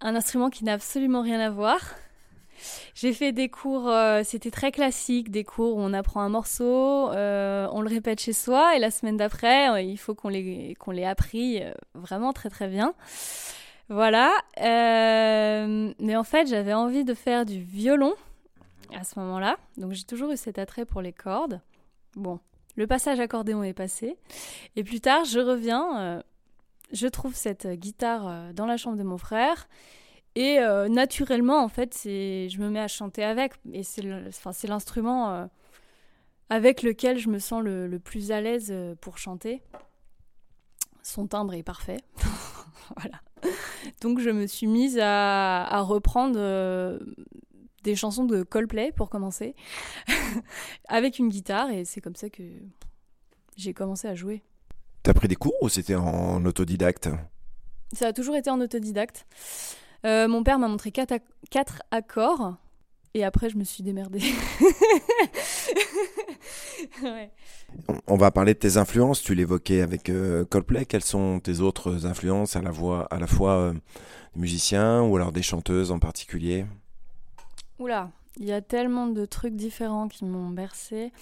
un 0.00 0.16
instrument 0.16 0.48
qui 0.48 0.64
n'a 0.64 0.72
absolument 0.72 1.20
rien 1.20 1.38
à 1.38 1.50
voir. 1.50 1.80
J'ai 2.94 3.12
fait 3.12 3.32
des 3.32 3.50
cours, 3.50 3.90
euh, 3.90 4.22
c'était 4.24 4.50
très 4.50 4.72
classique, 4.72 5.30
des 5.30 5.44
cours 5.44 5.76
où 5.76 5.80
on 5.80 5.92
apprend 5.92 6.22
un 6.22 6.30
morceau, 6.30 7.10
euh, 7.10 7.68
on 7.72 7.82
le 7.82 7.90
répète 7.90 8.20
chez 8.20 8.32
soi 8.32 8.74
et 8.74 8.78
la 8.78 8.90
semaine 8.90 9.18
d'après, 9.18 9.68
euh, 9.68 9.82
il 9.82 9.98
faut 9.98 10.14
qu'on 10.14 10.30
l'ait 10.30 10.74
qu'on 10.78 10.96
appris 11.04 11.60
vraiment 11.94 12.32
très 12.32 12.48
très 12.48 12.68
bien. 12.68 12.94
Voilà. 13.90 14.32
mais 14.56 16.16
en 16.16 16.24
fait, 16.24 16.46
j'avais 16.46 16.72
envie 16.72 17.04
de 17.04 17.12
faire 17.12 17.44
du 17.44 17.60
violon 17.60 18.14
à 18.98 19.04
ce 19.04 19.18
moment-là, 19.18 19.58
donc 19.76 19.92
j'ai 19.92 20.04
toujours 20.04 20.30
eu 20.30 20.38
cet 20.38 20.58
attrait 20.58 20.86
pour 20.86 21.02
les 21.02 21.12
cordes. 21.12 21.60
Bon, 22.16 22.40
le 22.76 22.86
passage 22.86 23.20
accordéon 23.20 23.62
est 23.62 23.74
passé, 23.74 24.16
et 24.74 24.84
plus 24.84 25.02
tard, 25.02 25.26
je 25.26 25.40
reviens. 25.40 26.22
Je 26.92 27.06
trouve 27.06 27.34
cette 27.34 27.66
guitare 27.66 28.52
dans 28.54 28.66
la 28.66 28.76
chambre 28.76 28.96
de 28.96 29.02
mon 29.02 29.18
frère 29.18 29.66
et 30.36 30.58
euh, 30.58 30.88
naturellement, 30.88 31.62
en 31.62 31.68
fait, 31.68 32.00
je 32.04 32.58
me 32.58 32.68
mets 32.68 32.80
à 32.80 32.88
chanter 32.88 33.22
avec. 33.22 33.52
Et 33.72 33.82
c'est, 33.82 34.02
l'instrument 34.66 35.30
euh, 35.30 35.46
avec 36.50 36.82
lequel 36.82 37.18
je 37.18 37.28
me 37.28 37.38
sens 37.38 37.62
le, 37.62 37.98
plus 37.98 38.32
à 38.32 38.40
l'aise 38.40 38.70
euh, 38.70 38.94
pour 39.00 39.18
chanter. 39.18 39.62
Son 41.02 41.26
timbre 41.26 41.54
est 41.54 41.62
parfait. 41.62 41.98
voilà. 42.96 43.20
Donc 44.00 44.18
je 44.18 44.30
me 44.30 44.46
suis 44.46 44.66
mise 44.66 44.98
à 45.00 45.80
reprendre 45.82 46.98
des 47.82 47.94
chansons 47.94 48.24
de 48.24 48.42
Coldplay 48.42 48.90
pour 48.92 49.10
commencer, 49.10 49.54
avec 50.88 51.18
une 51.18 51.28
guitare. 51.28 51.70
Et 51.70 51.84
c'est 51.84 52.00
comme 52.00 52.16
ça 52.16 52.30
que 52.30 52.42
j'ai 53.56 53.74
commencé 53.74 54.08
à 54.08 54.14
jouer. 54.14 54.42
T'as 55.04 55.12
pris 55.12 55.28
des 55.28 55.36
cours 55.36 55.54
ou 55.60 55.68
c'était 55.68 55.94
en 55.96 56.42
autodidacte 56.46 57.10
Ça 57.92 58.08
a 58.08 58.12
toujours 58.14 58.36
été 58.36 58.48
en 58.48 58.58
autodidacte. 58.58 59.26
Euh, 60.06 60.28
mon 60.28 60.42
père 60.42 60.58
m'a 60.58 60.66
montré 60.66 60.92
quatre, 60.92 61.12
quatre, 61.50 61.82
accords. 61.90 62.54
Et 63.12 63.22
après, 63.22 63.50
je 63.50 63.58
me 63.58 63.64
suis 63.64 63.82
démerdée. 63.82 64.22
On 68.06 68.16
va 68.16 68.30
parler 68.30 68.54
de 68.54 68.58
tes 68.58 68.78
influences. 68.78 69.22
Tu 69.22 69.34
l'évoquais 69.34 69.82
avec 69.82 70.08
euh, 70.08 70.46
Coldplay. 70.46 70.86
Quelles 70.86 71.04
sont 71.04 71.38
tes 71.38 71.60
autres 71.60 72.06
influences 72.06 72.56
à 72.56 72.62
la, 72.62 72.70
voix, 72.70 73.06
à 73.10 73.18
la 73.18 73.26
fois 73.26 73.56
euh, 73.56 73.74
des 73.74 74.40
musiciens 74.40 75.02
ou 75.02 75.16
alors 75.16 75.32
des 75.32 75.42
chanteuses 75.42 75.90
en 75.90 75.98
particulier? 75.98 76.64
Oula, 77.78 78.10
il 78.38 78.46
y 78.46 78.52
a 78.52 78.62
tellement 78.62 79.06
de 79.08 79.26
trucs 79.26 79.54
différents 79.54 80.08
qui 80.08 80.24
m'ont 80.24 80.48
bercé. 80.48 81.12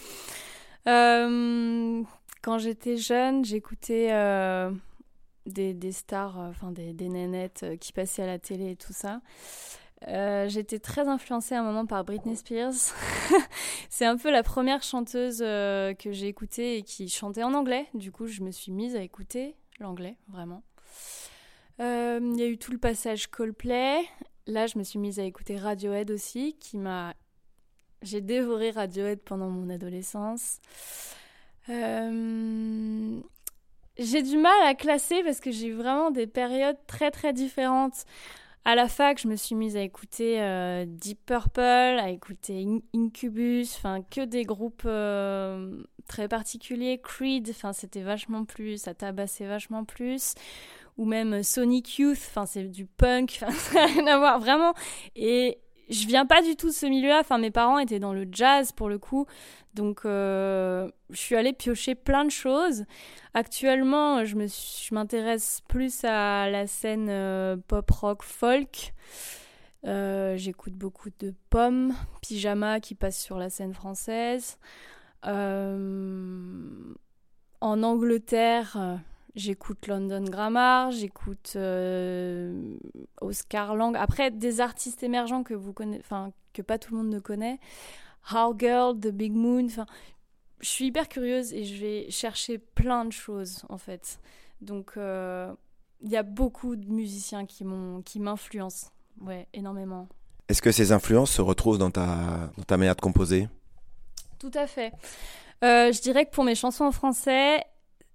Quand 2.43 2.59
j'étais 2.59 2.97
jeune, 2.97 3.45
j'écoutais 3.45 4.11
des, 5.47 5.93
stars, 5.93 6.41
euh, 6.41 6.51
enfin 6.51 6.73
des, 6.73 6.93
des, 6.93 7.09
nénettes 7.09 7.63
euh, 7.63 7.77
qui 7.77 7.93
passaient 7.93 8.23
à 8.23 8.27
la 8.27 8.39
télé 8.39 8.73
et 8.73 8.77
tout 8.77 8.93
ça. 8.93 9.21
Euh, 10.09 10.49
j'étais 10.49 10.81
très 10.81 11.07
influencée 11.07 11.55
à 11.55 11.61
un 11.61 11.65
moment 11.65 11.87
par 11.87 12.05
Britney 12.05 12.37
Spears. 12.37 12.73
c'est 13.89 14.05
un 14.05 14.17
peu 14.17 14.31
la 14.33 14.43
première 14.43 14.83
chanteuse 14.83 15.39
que 15.39 16.11
j'ai 16.11 16.27
écoutée 16.27 16.79
et 16.79 16.83
qui 16.83 17.09
chantait 17.09 17.45
en 17.45 17.55
anglais. 17.55 17.87
Du 17.95 18.11
coup, 18.11 18.27
je 18.27 18.43
me 18.43 18.51
suis 18.51 18.73
mise 18.73 18.97
à 18.97 19.03
écouter 19.03 19.55
l'anglais, 19.79 20.17
vraiment. 20.29 20.65
Il 21.79 22.35
y 22.37 22.43
a 22.43 22.47
eu 22.47 22.59
tout 22.59 22.73
le 22.73 22.79
passage 22.79 23.29
Coldplay. 23.29 24.01
Là, 24.47 24.67
je 24.67 24.77
me 24.77 24.83
suis 24.83 24.99
mise 24.99 25.21
à 25.21 25.25
écouter 25.25 25.57
Radiohead 25.57 26.11
aussi, 26.11 26.57
qui 26.59 26.79
m'a... 26.79 27.15
J'ai 28.03 28.21
dévoré 28.21 28.73
Radiohead 28.73 29.21
pendant 29.21 29.49
mon 29.49 29.71
adolescence. 29.71 30.59
Euh... 31.69 33.21
J'ai 33.99 34.23
du 34.23 34.39
mal 34.39 34.53
à 34.65 34.75
classer 34.75 35.23
parce 35.23 35.41
que 35.41 35.51
j'ai 35.51 35.69
eu 35.69 35.75
vraiment 35.75 36.11
des 36.11 36.27
périodes 36.27 36.79
très 36.87 37.11
très 37.11 37.33
différentes. 37.33 38.05
À 38.65 38.75
la 38.75 38.89
fac, 38.89 39.21
je 39.21 39.29
me 39.29 39.37
suis 39.37 39.55
mise 39.55 39.77
à 39.77 39.83
écouter 39.83 40.41
euh, 40.41 40.85
Deep 40.87 41.27
Purple, 41.27 41.61
à 41.61 42.11
écouter 42.11 42.65
Incubus, 42.95 43.75
enfin 43.77 44.03
que 44.03 44.25
des 44.25 44.45
groupes 44.45 44.85
euh, 44.87 45.83
très 46.07 46.29
particuliers. 46.29 47.01
Creed, 47.03 47.49
enfin 47.51 47.73
c'était 47.73 48.03
vachement 48.03 48.45
plus, 48.45 48.79
ça 48.79 48.95
tabassait 48.95 49.47
vachement 49.47 49.85
plus. 49.85 50.35
Ou 50.97 51.05
même 51.05 51.43
Sonic 51.43 51.99
Youth, 51.99 52.19
enfin 52.19 52.47
c'est 52.47 52.65
du 52.65 52.87
punk, 52.87 53.41
enfin 53.43 53.53
ça 53.53 53.75
n'a 53.75 53.87
rien 53.87 54.07
à 54.07 54.19
voir 54.19 54.39
vraiment. 54.39 54.75
Et 55.17 55.59
je 55.93 56.07
viens 56.07 56.27
pas 56.27 56.43
du 56.43 56.57
tout 56.57 56.69
de 56.69 56.73
ce 56.73 56.87
milieu-là. 56.87 57.21
Enfin, 57.21 57.39
mes 57.39 57.51
parents 57.51 57.79
étaient 57.79 57.99
dans 57.99 58.13
le 58.13 58.27
jazz 58.31 58.73
pour 58.73 58.89
le 58.89 58.99
coup. 58.99 59.27
Donc, 59.75 60.01
euh, 60.05 60.91
je 61.11 61.17
suis 61.17 61.37
allée 61.37 61.53
piocher 61.53 61.95
plein 61.95 62.25
de 62.25 62.31
choses. 62.31 62.85
Actuellement, 63.35 64.25
je, 64.25 64.95
m'intéresse 64.95 65.63
plus 65.69 66.05
à 66.05 66.51
la 66.51 66.67
scène 66.67 67.09
euh, 67.09 67.57
pop 67.69 67.91
rock 67.91 68.23
folk. 68.23 68.93
Euh, 69.85 70.37
j'écoute 70.37 70.75
beaucoup 70.75 71.11
de 71.19 71.35
Pommes, 71.51 71.93
Pyjama 72.21 72.81
qui 72.81 72.95
passe 72.95 73.21
sur 73.21 73.39
la 73.39 73.51
scène 73.51 73.75
française. 73.75 74.59
en 75.25 75.35
Angleterre, 77.61 78.99
J'écoute 79.35 79.87
London 79.87 80.25
Grammar, 80.25 80.91
j'écoute 80.91 81.55
euh, 81.57 82.77
Oscar 83.23 83.75
Lang. 83.77 83.97
Après, 83.97 84.31
des 84.31 84.61
artistes 84.61 85.03
émergents 85.03 85.43
que 85.43 85.55
vous 85.55 85.73
connaissez, 85.73 86.03
enfin 86.05 86.33
que 86.53 86.61
pas 86.61 86.79
tout 86.79 86.95
le 86.95 86.99
monde 86.99 87.13
ne 87.13 87.19
connaît. 87.19 87.59
How 88.31 88.55
Girl, 88.59 88.99
The 88.99 89.09
Big 89.09 89.33
Moon. 89.33 89.65
Enfin, 89.65 89.87
je 90.61 90.69
suis 90.69 90.87
hyper 90.87 91.09
curieuse 91.09 91.55
et 91.55 91.65
je 91.65 91.81
vais 91.81 92.11
chercher 92.11 92.59
plein 92.59 93.07
de 93.07 93.13
choses 93.13 93.63
en 93.71 93.79
fait. 93.79 94.21
Donc, 94.61 94.93
euh, 94.97 95.51
il 96.03 96.11
y 96.11 96.17
a 96.17 96.23
beaucoup 96.23 96.77
de 96.77 96.89
musiciens 96.91 97.47
qui 97.47 97.65
m'influencent, 97.65 98.91
ouais, 99.23 99.49
énormément. 99.55 100.09
Est-ce 100.49 100.61
que 100.61 100.73
ces 100.73 100.93
influences 100.93 101.31
se 101.31 101.41
retrouvent 101.41 101.79
dans 101.79 101.91
ta, 101.91 102.51
dans 102.59 102.65
ta 102.65 102.77
manière 102.77 102.97
de 102.97 103.01
composer? 103.01 103.49
Tout 104.39 104.51
à 104.55 104.67
fait. 104.67 104.93
Euh, 105.65 105.93
je 105.93 106.03
dirais 106.03 106.27
que 106.27 106.33
pour 106.33 106.45
mes 106.45 106.55
chansons 106.57 106.85
en 106.85 106.93
français, 106.93 107.65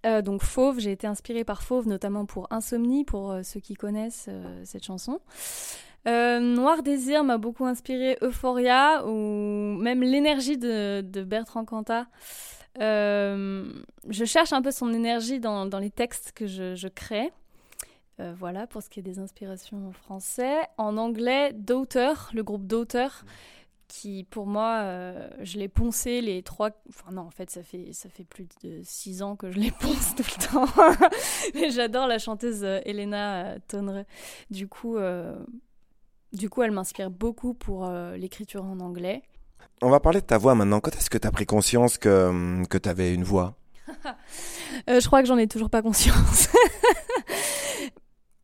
euh, 0.05 0.21
donc 0.21 0.43
Fauve, 0.43 0.79
j'ai 0.79 0.91
été 0.91 1.07
inspirée 1.07 1.43
par 1.43 1.63
Fauve, 1.63 1.87
notamment 1.87 2.25
pour 2.25 2.47
Insomnie, 2.51 3.03
pour 3.03 3.31
euh, 3.31 3.43
ceux 3.43 3.59
qui 3.59 3.73
connaissent 3.73 4.27
euh, 4.29 4.61
cette 4.63 4.83
chanson. 4.83 5.19
Noir 6.05 6.83
Désir 6.83 7.25
m'a 7.25 7.37
beaucoup 7.37 7.65
inspiré 7.65 8.17
Euphoria 8.21 9.05
ou 9.05 9.11
même 9.77 10.01
l'énergie 10.01 10.57
de, 10.57 11.01
Bertrand 11.01 11.65
Cantat. 11.65 12.07
je 12.79 14.23
cherche 14.23 14.53
un 14.53 14.61
peu 14.61 14.71
son 14.71 14.93
énergie 14.93 15.41
dans, 15.41 15.67
les 15.79 15.89
textes 15.89 16.31
que 16.31 16.47
je, 16.47 16.87
crée. 16.87 17.33
voilà 18.19 18.67
pour 18.67 18.81
ce 18.81 18.89
qui 18.89 19.01
est 19.01 19.03
des 19.03 19.19
inspirations 19.19 19.89
en 19.89 19.91
français. 19.91 20.59
En 20.77 20.95
anglais, 20.95 21.51
Daughter, 21.51 22.13
le 22.33 22.41
groupe 22.41 22.65
Daughter, 22.65 23.09
qui 23.87 24.23
pour 24.25 24.47
moi, 24.47 24.83
je 25.41 25.57
l'ai 25.57 25.67
poncé 25.67 26.21
les 26.21 26.43
trois. 26.43 26.71
Enfin 26.89 27.11
non, 27.11 27.21
en 27.21 27.31
fait, 27.31 27.49
ça 27.49 27.63
fait 27.63 27.93
ça 27.93 28.09
fait 28.09 28.23
plus 28.25 28.47
de 28.63 28.81
six 28.83 29.21
ans 29.21 29.35
que 29.35 29.51
je 29.51 29.59
les 29.59 29.71
ponce 29.71 30.15
tout 30.15 30.23
le 30.23 30.45
temps. 30.51 31.07
Mais 31.55 31.69
j'adore 31.71 32.07
la 32.07 32.19
chanteuse 32.19 32.63
Elena 32.63 33.57
Tonre. 33.67 34.03
Du 34.49 34.67
coup, 34.67 34.97
du 36.33 36.49
coup, 36.49 36.63
elle 36.63 36.71
m'inspire 36.71 37.09
beaucoup 37.09 37.53
pour 37.53 37.89
l'écriture 38.15 38.65
en 38.65 38.79
anglais. 38.79 39.23
On 39.81 39.89
va 39.89 39.99
parler 39.99 40.21
de 40.21 40.25
ta 40.25 40.37
voix 40.39 40.55
maintenant. 40.55 40.79
Quand 40.79 40.95
est-ce 40.95 41.09
que 41.09 41.17
tu 41.19 41.27
as 41.27 41.31
pris 41.31 41.45
conscience 41.45 41.97
que, 41.97 42.27
hum, 42.29 42.67
que 42.67 42.77
tu 42.77 42.89
avais 42.89 43.13
une 43.13 43.23
voix? 43.23 43.55
Euh, 44.89 44.99
Je 44.99 45.07
crois 45.07 45.21
que 45.21 45.27
j'en 45.27 45.37
ai 45.37 45.47
toujours 45.47 45.69
pas 45.69 45.81
conscience. 45.81 46.49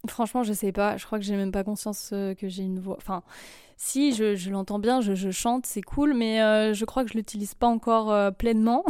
Franchement, 0.07 0.43
je 0.43 0.53
sais 0.53 0.71
pas. 0.71 0.97
Je 0.97 1.05
crois 1.05 1.19
que 1.19 1.25
j'ai 1.25 1.35
même 1.35 1.51
pas 1.51 1.63
conscience 1.63 2.09
euh, 2.13 2.35
que 2.35 2.49
j'ai 2.49 2.63
une 2.63 2.79
voix. 2.79 2.97
Enfin, 2.97 3.23
si, 3.77 4.13
je, 4.13 4.49
l'entends 4.49 4.79
bien, 4.79 5.01
je, 5.01 5.31
chante, 5.31 5.65
c'est 5.65 5.81
cool, 5.81 6.13
mais 6.13 6.41
euh, 6.41 6.73
je 6.73 6.85
crois 6.85 7.03
que 7.03 7.11
je 7.11 7.17
l'utilise 7.17 7.55
pas 7.55 7.67
encore 7.67 8.33
pleinement. 8.35 8.83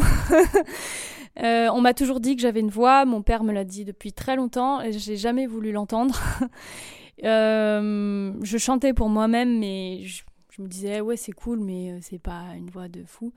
on 1.38 1.82
m'a 1.82 1.94
toujours 1.94 2.20
dit 2.20 2.36
que 2.36 2.42
j'avais 2.42 2.60
une 2.60 2.70
voix. 2.70 3.06
Mon 3.06 3.22
père 3.22 3.44
me 3.44 3.54
l'a 3.54 3.64
dit 3.64 3.86
depuis 3.86 4.14
très 4.14 4.36
longtemps 4.36 4.82
et 4.82 4.92
j'ai 4.92 5.18
jamais 5.18 5.46
voulu 5.46 5.72
l'entendre. 5.72 6.20
je 7.24 8.58
chantais 8.58 8.94
pour 8.94 9.10
moi-même, 9.10 9.60
mais 9.60 10.04
je, 10.04 10.24
me 10.60 10.68
disais 10.68 11.02
ouais 11.02 11.18
c'est 11.18 11.32
cool 11.32 11.60
mais 11.60 11.92
euh, 11.92 11.98
c'est 12.02 12.20
pas 12.20 12.44
une 12.58 12.70
voix 12.70 12.88
de 12.88 13.04
fou. 13.06 13.34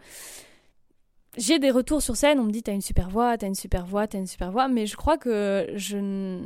J'ai 1.37 1.59
des 1.59 1.71
retours 1.71 2.01
sur 2.01 2.17
scène, 2.17 2.39
on 2.41 2.45
me 2.45 2.51
dit 2.51 2.63
t'as 2.63 2.73
une 2.73 2.81
super 2.81 3.11
voix, 3.11 3.37
t'as 3.37 3.47
une 3.47 3.55
super 3.55 3.85
voix, 3.85 4.07
t'as 4.07 4.19
une 4.19 4.27
super 4.27 4.51
voix, 4.51 4.69
mais 4.69 4.87
je 4.87 4.97
crois 4.97 5.19
que 5.19 5.67
je 5.75 6.41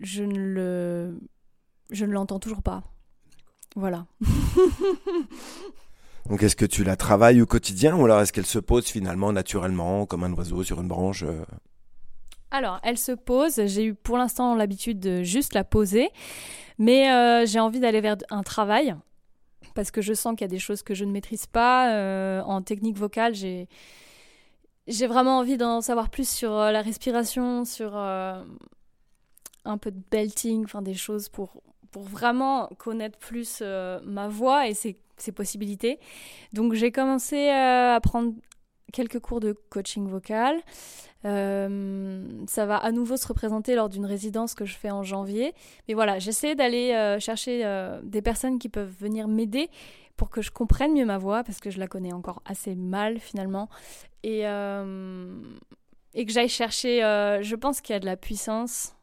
je 0.00 0.22
ne 0.22 0.38
le, 0.38 1.18
je 1.90 2.04
ne 2.04 2.12
l'entends 2.12 2.38
toujours 2.38 2.62
pas. 2.62 2.82
Voilà. 3.76 4.06
Donc 6.28 6.42
est-ce 6.42 6.56
que 6.56 6.66
tu 6.66 6.84
la 6.84 6.96
travailles 6.96 7.40
au 7.40 7.46
quotidien 7.46 7.96
ou 7.96 8.04
alors 8.04 8.20
est-ce 8.20 8.32
qu'elle 8.32 8.46
se 8.46 8.58
pose 8.58 8.86
finalement 8.86 9.32
naturellement 9.32 10.04
comme 10.04 10.24
un 10.24 10.32
oiseau 10.34 10.62
sur 10.62 10.80
une 10.80 10.88
branche 10.88 11.22
euh? 11.22 11.44
Alors 12.50 12.80
elle 12.82 12.98
se 12.98 13.12
pose, 13.12 13.66
j'ai 13.66 13.84
eu 13.84 13.94
pour 13.94 14.18
l'instant 14.18 14.54
l'habitude 14.54 15.00
de 15.00 15.22
juste 15.22 15.54
la 15.54 15.64
poser, 15.64 16.10
mais 16.78 17.10
euh, 17.10 17.46
j'ai 17.46 17.60
envie 17.60 17.80
d'aller 17.80 18.00
vers 18.00 18.16
un 18.30 18.42
travail 18.42 18.94
parce 19.74 19.90
que 19.90 20.00
je 20.00 20.12
sens 20.12 20.32
qu'il 20.34 20.42
y 20.42 20.44
a 20.44 20.48
des 20.48 20.58
choses 20.58 20.82
que 20.82 20.94
je 20.94 21.04
ne 21.04 21.12
maîtrise 21.12 21.46
pas. 21.46 21.92
Euh, 21.92 22.42
en 22.42 22.62
technique 22.62 22.96
vocale, 22.96 23.34
j'ai 23.34 23.68
j'ai 24.86 25.06
vraiment 25.06 25.38
envie 25.38 25.58
d'en 25.58 25.82
savoir 25.82 26.08
plus 26.08 26.28
sur 26.28 26.50
la 26.50 26.80
respiration, 26.80 27.66
sur 27.66 27.92
euh, 27.94 28.42
un 29.68 29.78
peu 29.78 29.90
de 29.90 30.00
belting, 30.10 30.64
enfin 30.64 30.82
des 30.82 30.94
choses 30.94 31.28
pour, 31.28 31.62
pour 31.90 32.02
vraiment 32.02 32.68
connaître 32.78 33.18
plus 33.18 33.62
ma 34.04 34.28
voix 34.28 34.68
et 34.68 34.74
ses, 34.74 34.96
ses, 35.16 35.32
possibilités. 35.32 35.98
Donc 36.52 36.74
j'ai 36.74 36.92
commencé 36.92 37.48
à 37.48 38.00
prendre 38.02 38.32
quelques 38.92 39.20
cours 39.20 39.40
de 39.40 39.52
coaching 39.70 40.08
vocal. 40.08 40.60
Euh, 41.24 42.22
ça 42.46 42.64
va 42.66 42.76
à 42.76 42.92
nouveau 42.92 43.16
se 43.16 43.26
représenter 43.26 43.74
lors 43.74 43.88
d'une 43.88 44.06
résidence 44.06 44.54
que 44.54 44.64
je 44.64 44.76
fais 44.76 44.90
en 44.90 45.02
janvier. 45.02 45.54
Mais 45.86 45.94
voilà, 45.94 46.18
j'essaie 46.18 46.54
d'aller 46.54 46.92
euh, 46.92 47.18
chercher 47.18 47.64
euh, 47.64 48.00
des 48.02 48.22
personnes 48.22 48.58
qui 48.58 48.68
peuvent 48.68 48.94
venir 49.00 49.28
m'aider 49.28 49.68
pour 50.16 50.30
que 50.30 50.42
je 50.42 50.50
comprenne 50.50 50.92
mieux 50.92 51.04
ma 51.04 51.18
voix, 51.18 51.44
parce 51.44 51.60
que 51.60 51.70
je 51.70 51.78
la 51.78 51.86
connais 51.86 52.12
encore 52.12 52.42
assez 52.44 52.74
mal 52.74 53.20
finalement. 53.20 53.68
Et, 54.24 54.40
et 54.40 56.26
que 56.26 56.32
j'aille 56.32 56.48
chercher, 56.48 56.98
je 57.40 57.54
pense 57.54 57.80
qu'il 57.80 57.92
y 57.92 57.96
a 57.96 58.00
de 58.00 58.04
la 58.04 58.16
puissance. 58.16 58.96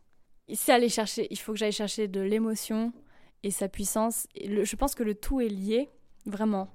C'est 0.54 0.74
aller 0.74 0.90
chercher, 0.90 1.28
il 1.32 1.40
faut 1.40 1.54
que 1.54 1.58
j'aille 1.58 1.72
chercher 1.72 2.08
de 2.08 2.22
l'émotion 2.22 2.94
et 3.44 3.52
sa 3.52 3.68
puissance. 3.68 4.28
Et 4.36 4.66
je 4.66 4.76
pense 4.76 4.96
que 4.96 5.04
le 5.04 5.16
tout 5.16 5.42
est 5.42 5.50
lié, 5.50 5.90
vraiment. 6.26 6.70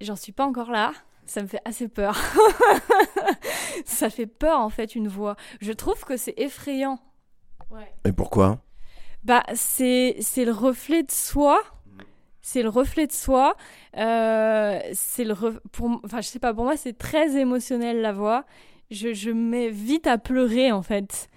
J'en 0.00 0.16
suis 0.16 0.32
pas 0.32 0.46
encore 0.46 0.70
là, 0.70 0.92
ça 1.26 1.42
me 1.42 1.46
fait 1.46 1.60
assez 1.64 1.88
peur. 1.88 2.16
ça 3.84 4.10
fait 4.10 4.26
peur 4.26 4.58
en 4.58 4.68
fait 4.68 4.94
une 4.94 5.08
voix. 5.08 5.36
Je 5.60 5.72
trouve 5.72 6.04
que 6.04 6.16
c'est 6.16 6.34
effrayant. 6.38 6.98
Et 8.04 8.12
pourquoi? 8.12 8.58
Bah 9.22 9.44
c'est 9.54 10.16
c'est 10.20 10.44
le 10.44 10.52
reflet 10.52 11.02
de 11.02 11.10
soi. 11.10 11.60
C'est 12.42 12.62
le 12.62 12.68
reflet 12.68 13.06
de 13.06 13.12
soi. 13.12 13.54
Euh, 13.96 14.80
c'est 14.92 15.24
le 15.24 15.34
pour 15.70 16.00
enfin 16.04 16.20
je 16.20 16.26
sais 16.26 16.38
pas 16.38 16.52
pour 16.52 16.64
moi 16.64 16.76
c'est 16.76 16.96
très 16.98 17.36
émotionnel 17.36 18.00
la 18.00 18.12
voix. 18.12 18.44
Je 18.90 19.12
je 19.12 19.30
mets 19.30 19.68
vite 19.68 20.06
à 20.06 20.18
pleurer 20.18 20.72
en 20.72 20.82
fait. 20.82 21.28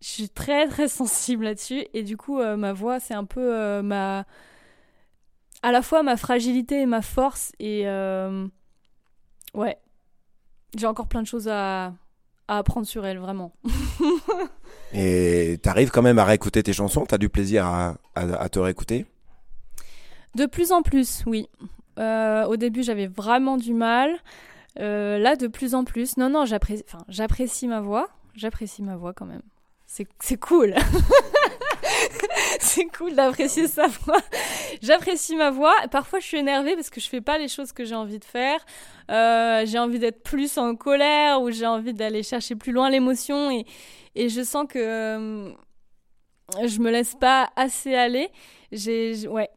Je 0.00 0.08
suis 0.08 0.28
très 0.28 0.66
très 0.66 0.88
sensible 0.88 1.44
là-dessus 1.44 1.84
et 1.92 2.02
du 2.02 2.16
coup 2.16 2.40
euh, 2.40 2.56
ma 2.56 2.72
voix 2.72 3.00
c'est 3.00 3.14
un 3.14 3.24
peu 3.24 3.54
euh, 3.54 3.82
ma 3.82 4.24
à 5.62 5.72
la 5.72 5.82
fois 5.82 6.02
ma 6.02 6.16
fragilité 6.16 6.80
et 6.80 6.86
ma 6.86 7.02
force 7.02 7.52
et 7.58 7.86
Ouais. 9.54 9.78
J'ai 10.76 10.86
encore 10.86 11.08
plein 11.08 11.22
de 11.22 11.26
choses 11.26 11.48
à, 11.48 11.94
apprendre 12.48 12.86
sur 12.86 13.06
elle, 13.06 13.18
vraiment. 13.18 13.52
Et 14.92 15.58
t'arrives 15.62 15.90
quand 15.90 16.02
même 16.02 16.18
à 16.18 16.24
réécouter 16.24 16.62
tes 16.62 16.72
chansons? 16.72 17.04
T'as 17.06 17.18
du 17.18 17.28
plaisir 17.28 17.64
à, 17.66 18.48
te 18.48 18.58
réécouter? 18.58 19.06
De 20.34 20.46
plus 20.46 20.72
en 20.72 20.82
plus, 20.82 21.22
oui. 21.26 21.48
Euh, 21.98 22.44
au 22.46 22.56
début, 22.56 22.82
j'avais 22.82 23.06
vraiment 23.06 23.56
du 23.56 23.72
mal. 23.72 24.10
Euh, 24.78 25.18
là, 25.18 25.36
de 25.36 25.48
plus 25.48 25.74
en 25.74 25.84
plus. 25.84 26.16
Non, 26.16 26.28
non, 26.28 26.44
j'apprécie 26.44 27.68
ma 27.68 27.80
voix. 27.80 28.08
J'apprécie 28.34 28.82
ma 28.82 28.96
voix 28.96 29.12
quand 29.12 29.26
même. 29.26 29.42
C'est 29.92 30.36
cool. 30.36 30.72
c'est 32.60 32.86
cool 32.96 33.12
d'apprécier 33.16 33.66
sa 33.66 33.88
voix. 33.88 34.20
J'apprécie 34.80 35.34
ma 35.34 35.50
voix. 35.50 35.74
Parfois, 35.90 36.20
je 36.20 36.26
suis 36.26 36.36
énervée 36.36 36.76
parce 36.76 36.90
que 36.90 37.00
je 37.00 37.08
fais 37.08 37.20
pas 37.20 37.38
les 37.38 37.48
choses 37.48 37.72
que 37.72 37.84
j'ai 37.84 37.96
envie 37.96 38.20
de 38.20 38.24
faire. 38.24 38.64
Euh, 39.10 39.66
j'ai 39.66 39.80
envie 39.80 39.98
d'être 39.98 40.22
plus 40.22 40.58
en 40.58 40.76
colère 40.76 41.42
ou 41.42 41.50
j'ai 41.50 41.66
envie 41.66 41.92
d'aller 41.92 42.22
chercher 42.22 42.54
plus 42.54 42.70
loin 42.70 42.88
l'émotion 42.88 43.50
et, 43.50 43.66
et 44.14 44.28
je 44.28 44.42
sens 44.42 44.66
que 44.68 44.78
euh, 44.78 45.52
je 46.64 46.78
me 46.78 46.92
laisse 46.92 47.16
pas 47.16 47.50
assez 47.56 47.96
aller. 47.96 48.30
J'ai 48.70 49.26
ouais, 49.26 49.50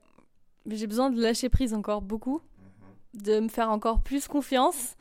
j'ai 0.66 0.88
besoin 0.88 1.12
de 1.12 1.22
lâcher 1.22 1.50
prise 1.50 1.76
encore 1.76 2.02
beaucoup, 2.02 2.42
de 3.14 3.40
me 3.40 3.50
faire 3.50 3.70
encore 3.70 4.02
plus 4.02 4.28
confiance. 4.28 4.96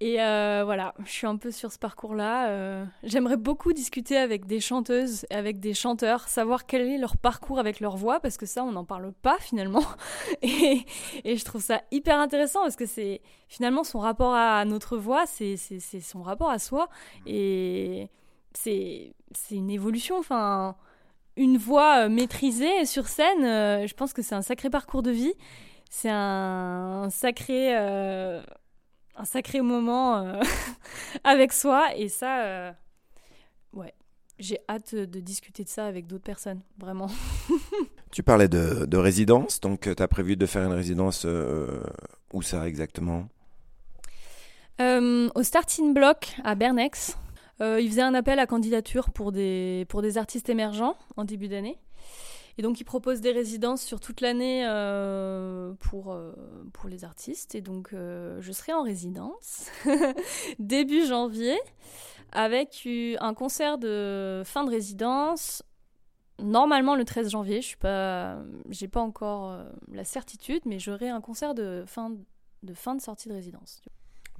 Et 0.00 0.20
euh, 0.20 0.62
voilà, 0.64 0.92
je 1.04 1.10
suis 1.10 1.26
un 1.26 1.36
peu 1.36 1.52
sur 1.52 1.70
ce 1.70 1.78
parcours-là. 1.78 2.48
Euh, 2.48 2.84
j'aimerais 3.04 3.36
beaucoup 3.36 3.72
discuter 3.72 4.16
avec 4.16 4.44
des 4.44 4.58
chanteuses, 4.58 5.24
avec 5.30 5.60
des 5.60 5.72
chanteurs, 5.72 6.28
savoir 6.28 6.66
quel 6.66 6.82
est 6.82 6.98
leur 6.98 7.16
parcours 7.16 7.60
avec 7.60 7.78
leur 7.78 7.96
voix, 7.96 8.18
parce 8.18 8.36
que 8.36 8.44
ça, 8.44 8.64
on 8.64 8.72
n'en 8.72 8.84
parle 8.84 9.12
pas 9.12 9.38
finalement. 9.38 9.84
Et, 10.42 10.84
et, 11.24 11.36
je 11.36 11.44
trouve 11.44 11.62
ça 11.62 11.82
hyper 11.90 12.18
intéressant, 12.18 12.62
parce 12.62 12.76
que 12.76 12.86
c'est 12.86 13.22
finalement 13.48 13.84
son 13.84 14.00
rapport 14.00 14.34
à 14.34 14.64
notre 14.64 14.96
voix, 14.96 15.24
c'est 15.26 15.56
son 15.56 16.22
rapport 16.22 16.50
à 16.50 16.58
soi. 16.58 16.88
Et 17.26 18.10
c'est 18.52 19.14
une 19.52 19.70
évolution. 19.70 20.18
Enfin, 20.18 20.76
une 21.36 21.56
voix 21.56 22.04
euh, 22.04 22.08
maîtrisée 22.08 22.84
sur 22.84 23.06
scène, 23.06 23.42
je 23.86 23.94
pense 23.94 24.12
que 24.12 24.22
c'est 24.22 24.34
un 24.34 24.42
sacré 24.42 24.70
parcours 24.70 25.02
de 25.02 25.12
vie. 25.12 25.34
C'est 25.88 26.10
un, 26.10 27.08
sacré 27.10 27.72
un 29.16 29.24
sacré 29.24 29.60
moment 29.60 30.16
euh, 30.18 30.40
avec 31.24 31.52
soi. 31.52 31.96
Et 31.96 32.08
ça, 32.08 32.44
euh, 32.44 32.72
ouais, 33.72 33.94
j'ai 34.38 34.58
hâte 34.68 34.94
de 34.94 35.20
discuter 35.20 35.64
de 35.64 35.68
ça 35.68 35.86
avec 35.86 36.06
d'autres 36.06 36.24
personnes, 36.24 36.60
vraiment. 36.78 37.10
tu 38.12 38.22
parlais 38.22 38.48
de, 38.48 38.96
résidence, 38.96 39.60
donc 39.60 39.86
euh, 39.86 39.94
tu 39.94 40.02
as 40.02 40.08
prévu 40.08 40.36
de 40.36 40.46
faire 40.46 40.64
une 40.66 40.72
résidence 40.72 41.26
où 42.32 42.42
ça 42.42 42.66
exactement? 42.66 43.28
Au 44.80 45.42
Starting 45.42 45.94
Block 45.94 46.34
à 46.42 46.56
Bernex. 46.56 47.16
ils 47.60 47.88
faisaient 47.88 48.02
un 48.02 48.14
appel 48.14 48.40
à 48.40 48.46
candidature 48.46 49.10
pour 49.10 49.30
des, 49.30 49.86
pour 49.88 50.02
des 50.02 50.18
artistes 50.18 50.48
émergents 50.48 50.96
en 51.16 51.24
début 51.24 51.48
d'année. 51.48 51.78
Et 52.56 52.62
donc, 52.62 52.80
ils 52.80 52.84
proposent 52.84 53.20
des 53.20 53.32
résidences 53.32 53.82
sur 53.82 54.00
toute 54.00 54.20
l'année 54.20 54.64
euh, 54.66 55.73
pour, 55.94 56.12
euh, 56.12 56.32
pour 56.72 56.88
les 56.88 57.04
artistes. 57.04 57.54
Et 57.54 57.60
donc, 57.60 57.92
euh, 57.92 58.40
je 58.40 58.50
serai 58.50 58.72
en 58.72 58.82
résidence 58.82 59.70
début 60.58 61.06
janvier 61.06 61.56
avec 62.32 62.88
un 63.20 63.32
concert 63.32 63.78
de 63.78 64.42
fin 64.44 64.64
de 64.64 64.70
résidence. 64.70 65.62
Normalement 66.40 66.96
le 66.96 67.04
13 67.04 67.30
janvier, 67.30 67.62
je 67.62 67.68
suis 67.68 67.76
pas, 67.76 68.38
j'ai 68.70 68.88
pas 68.88 69.02
encore 69.02 69.56
la 69.92 70.02
certitude, 70.02 70.62
mais 70.64 70.80
j'aurai 70.80 71.10
un 71.10 71.20
concert 71.20 71.54
de 71.54 71.84
fin 71.86 72.10
de 72.64 72.74
fin 72.74 72.96
de 72.96 73.00
sortie 73.00 73.28
de 73.28 73.34
résidence. 73.34 73.80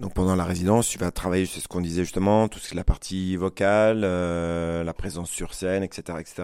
Donc 0.01 0.13
pendant 0.13 0.35
la 0.35 0.45
résidence, 0.45 0.89
tu 0.89 0.99
vas 0.99 1.13
travailler, 1.13 1.47
c'est 1.47 1.61
ce 1.61 1.69
qu'on 1.69 1.81
disait 1.81 2.03
justement, 2.03 2.49
tout 2.49 2.59
ce 2.59 2.69
qui 2.69 2.75
est 2.75 2.77
la 2.77 2.85
partie 2.85 3.37
vocale, 3.37 4.03
euh, 4.03 4.83
la 4.83 4.93
présence 4.93 5.31
sur 5.31 5.55
scène, 5.55 5.85
etc., 5.85 6.19
etc. 6.19 6.43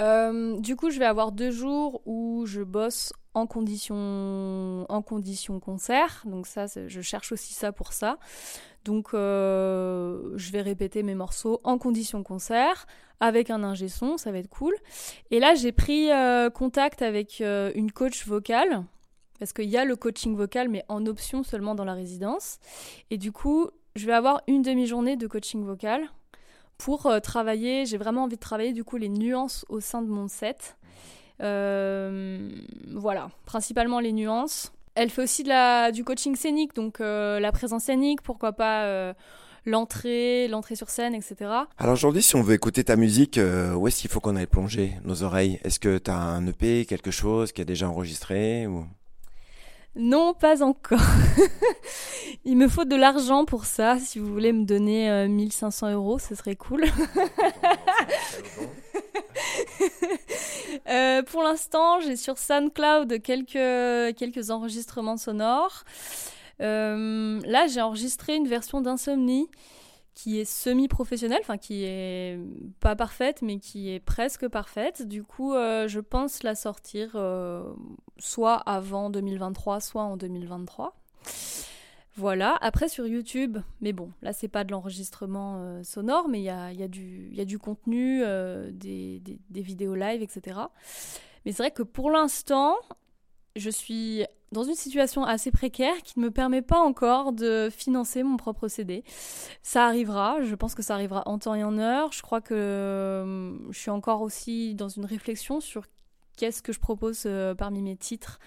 Euh, 0.00 0.58
du 0.58 0.74
coup, 0.74 0.90
je 0.90 0.98
vais 0.98 1.04
avoir 1.04 1.30
deux 1.30 1.52
jours 1.52 2.02
où 2.06 2.44
je 2.46 2.62
bosse 2.62 3.12
en 3.34 3.46
condition, 3.46 4.84
en 4.88 5.02
condition 5.02 5.60
concert. 5.60 6.24
Donc 6.26 6.48
ça, 6.48 6.66
je 6.66 7.00
cherche 7.00 7.30
aussi 7.30 7.54
ça 7.54 7.70
pour 7.70 7.92
ça. 7.92 8.18
Donc 8.84 9.14
euh, 9.14 10.32
je 10.34 10.50
vais 10.50 10.60
répéter 10.60 11.04
mes 11.04 11.14
morceaux 11.14 11.60
en 11.62 11.78
condition 11.78 12.24
concert 12.24 12.86
avec 13.20 13.48
un 13.48 13.62
ingé 13.62 13.88
son, 13.88 14.18
ça 14.18 14.32
va 14.32 14.38
être 14.38 14.50
cool. 14.50 14.74
Et 15.30 15.38
là, 15.38 15.54
j'ai 15.54 15.70
pris 15.70 16.08
contact 16.52 17.00
avec 17.00 17.40
une 17.40 17.92
coach 17.92 18.26
vocale 18.26 18.82
parce 19.44 19.52
qu'il 19.52 19.68
y 19.68 19.76
a 19.76 19.84
le 19.84 19.94
coaching 19.94 20.34
vocal, 20.34 20.70
mais 20.70 20.86
en 20.88 21.04
option 21.04 21.42
seulement 21.42 21.74
dans 21.74 21.84
la 21.84 21.92
résidence. 21.92 22.56
Et 23.10 23.18
du 23.18 23.30
coup, 23.30 23.68
je 23.94 24.06
vais 24.06 24.14
avoir 24.14 24.40
une 24.46 24.62
demi-journée 24.62 25.16
de 25.16 25.26
coaching 25.26 25.62
vocal 25.66 26.08
pour 26.78 27.04
euh, 27.04 27.20
travailler. 27.20 27.84
J'ai 27.84 27.98
vraiment 27.98 28.22
envie 28.22 28.36
de 28.36 28.40
travailler 28.40 28.72
du 28.72 28.84
coup 28.84 28.96
les 28.96 29.10
nuances 29.10 29.66
au 29.68 29.80
sein 29.80 30.00
de 30.00 30.08
mon 30.08 30.28
set. 30.28 30.78
Euh, 31.42 32.48
voilà, 32.94 33.28
principalement 33.44 34.00
les 34.00 34.12
nuances. 34.12 34.72
Elle 34.94 35.10
fait 35.10 35.24
aussi 35.24 35.44
du 35.92 36.04
coaching 36.04 36.36
scénique, 36.36 36.74
donc 36.74 37.02
euh, 37.02 37.38
la 37.38 37.52
présence 37.52 37.84
scénique, 37.84 38.22
pourquoi 38.22 38.54
pas 38.54 39.14
l'entrée, 39.66 40.48
l'entrée 40.48 40.74
sur 40.74 40.88
scène, 40.88 41.14
etc. 41.14 41.36
Alors 41.76 41.92
aujourd'hui, 41.92 42.22
si 42.22 42.34
on 42.34 42.42
veut 42.42 42.54
écouter 42.54 42.82
ta 42.82 42.96
musique, 42.96 43.38
où 43.76 43.88
est-ce 43.88 44.00
qu'il 44.00 44.10
faut 44.10 44.20
qu'on 44.20 44.36
aille 44.36 44.46
plonger 44.46 44.94
nos 45.04 45.22
oreilles? 45.22 45.60
Est-ce 45.64 45.78
que 45.78 45.98
tu 45.98 46.10
as 46.10 46.16
un 46.16 46.46
EP, 46.46 46.86
quelque 46.86 47.10
chose 47.10 47.52
qui 47.52 47.60
est 47.60 47.66
déjà 47.66 47.90
enregistré 47.90 48.66
ou... 48.66 48.86
Non, 49.96 50.34
pas 50.34 50.62
encore. 50.62 50.98
Il 52.44 52.56
me 52.56 52.68
faut 52.68 52.84
de 52.84 52.96
l'argent 52.96 53.44
pour 53.44 53.64
ça. 53.64 53.98
Si 53.98 54.18
vous 54.18 54.32
voulez 54.32 54.52
me 54.52 54.64
donner 54.64 55.28
1500 55.28 55.86
euh, 55.86 55.92
euros, 55.94 56.18
ce 56.18 56.34
serait 56.34 56.56
cool. 56.56 56.84
Euh, 60.88 61.22
pour 61.22 61.42
l'instant, 61.42 62.00
j'ai 62.00 62.16
sur 62.16 62.36
SoundCloud 62.36 63.22
quelques, 63.22 64.16
quelques 64.16 64.50
enregistrements 64.50 65.16
sonores. 65.16 65.84
Euh, 66.60 67.40
là, 67.44 67.66
j'ai 67.66 67.80
enregistré 67.80 68.36
une 68.36 68.46
version 68.46 68.80
d'Insomnie 68.80 69.48
qui 70.14 70.38
est 70.38 70.44
semi-professionnelle, 70.44 71.40
enfin 71.40 71.58
qui 71.58 71.84
est 71.84 72.38
pas 72.80 72.94
parfaite, 72.94 73.42
mais 73.42 73.58
qui 73.58 73.90
est 73.90 74.00
presque 74.00 74.48
parfaite. 74.48 75.06
Du 75.06 75.24
coup, 75.24 75.54
euh, 75.54 75.88
je 75.88 76.00
pense 76.00 76.42
la 76.42 76.54
sortir 76.54 77.12
euh, 77.16 77.64
soit 78.18 78.56
avant 78.56 79.10
2023, 79.10 79.80
soit 79.80 80.04
en 80.04 80.16
2023. 80.16 80.96
Voilà, 82.16 82.56
après 82.60 82.88
sur 82.88 83.08
YouTube, 83.08 83.58
mais 83.80 83.92
bon, 83.92 84.12
là 84.22 84.32
c'est 84.32 84.46
pas 84.46 84.62
de 84.62 84.70
l'enregistrement 84.70 85.56
euh, 85.58 85.82
sonore, 85.82 86.28
mais 86.28 86.38
il 86.40 86.44
y 86.44 86.48
a, 86.48 86.88
du 87.44 87.58
contenu, 87.58 88.20
des, 88.70 89.18
des, 89.18 89.40
des, 89.50 89.62
vidéos 89.62 89.96
live, 89.96 90.22
etc. 90.22 90.60
Mais 91.44 91.50
c'est 91.50 91.64
vrai 91.64 91.72
que 91.72 91.82
pour 91.82 92.12
l'instant, 92.12 92.76
je 93.56 93.68
suis 93.68 94.24
dans 94.54 94.62
une 94.62 94.74
situation 94.74 95.24
assez 95.24 95.50
précaire 95.50 96.02
qui 96.02 96.18
ne 96.18 96.24
me 96.24 96.30
permet 96.30 96.62
pas 96.62 96.78
encore 96.78 97.32
de 97.32 97.68
financer 97.70 98.22
mon 98.22 98.38
propre 98.38 98.68
CD. 98.68 99.04
Ça 99.62 99.84
arrivera, 99.84 100.40
je 100.42 100.54
pense 100.54 100.74
que 100.74 100.82
ça 100.82 100.94
arrivera 100.94 101.24
en 101.26 101.38
temps 101.38 101.54
et 101.54 101.64
en 101.64 101.76
heure. 101.76 102.12
Je 102.12 102.22
crois 102.22 102.40
que 102.40 102.54
euh, 102.54 103.70
je 103.70 103.78
suis 103.78 103.90
encore 103.90 104.22
aussi 104.22 104.74
dans 104.74 104.88
une 104.88 105.04
réflexion 105.04 105.60
sur 105.60 105.84
qu'est-ce 106.36 106.62
que 106.62 106.72
je 106.72 106.80
propose 106.80 107.24
euh, 107.26 107.54
parmi 107.54 107.82
mes 107.82 107.96
titres, 107.96 108.38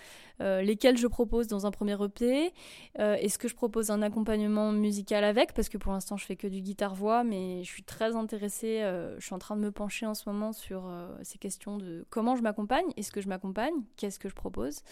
euh, 0.42 0.62
lesquels 0.62 0.98
je 0.98 1.08
propose 1.08 1.48
dans 1.48 1.66
un 1.66 1.72
premier 1.72 1.98
EP, 2.02 2.54
est-ce 2.96 3.38
que 3.38 3.48
je 3.48 3.56
propose 3.56 3.92
un 3.92 4.02
accompagnement 4.02 4.72
musical 4.72 5.24
avec, 5.24 5.54
parce 5.54 5.68
que 5.68 5.78
pour 5.78 5.92
l'instant 5.92 6.16
je 6.16 6.26
fais 6.26 6.36
que 6.36 6.48
du 6.48 6.62
guitare-voix, 6.62 7.24
mais 7.24 7.64
je 7.64 7.70
suis 7.70 7.84
très 7.84 8.16
intéressée, 8.16 8.82
je 9.18 9.26
suis 9.26 9.34
en 9.34 9.40
train 9.40 9.56
de 9.56 9.62
me 9.62 9.72
pencher 9.72 10.06
en 10.06 10.14
ce 10.14 10.30
moment 10.30 10.54
sur 10.54 10.84
ces 11.24 11.38
questions 11.38 11.78
de 11.78 12.06
comment 12.10 12.36
je 12.36 12.44
m'accompagne, 12.44 12.86
est-ce 12.98 13.12
que 13.12 13.22
je 13.22 13.30
m'accompagne, 13.30 13.74
qu'est-ce 13.96 14.20
que 14.20 14.30
je 14.30 14.36
propose? 14.36 14.84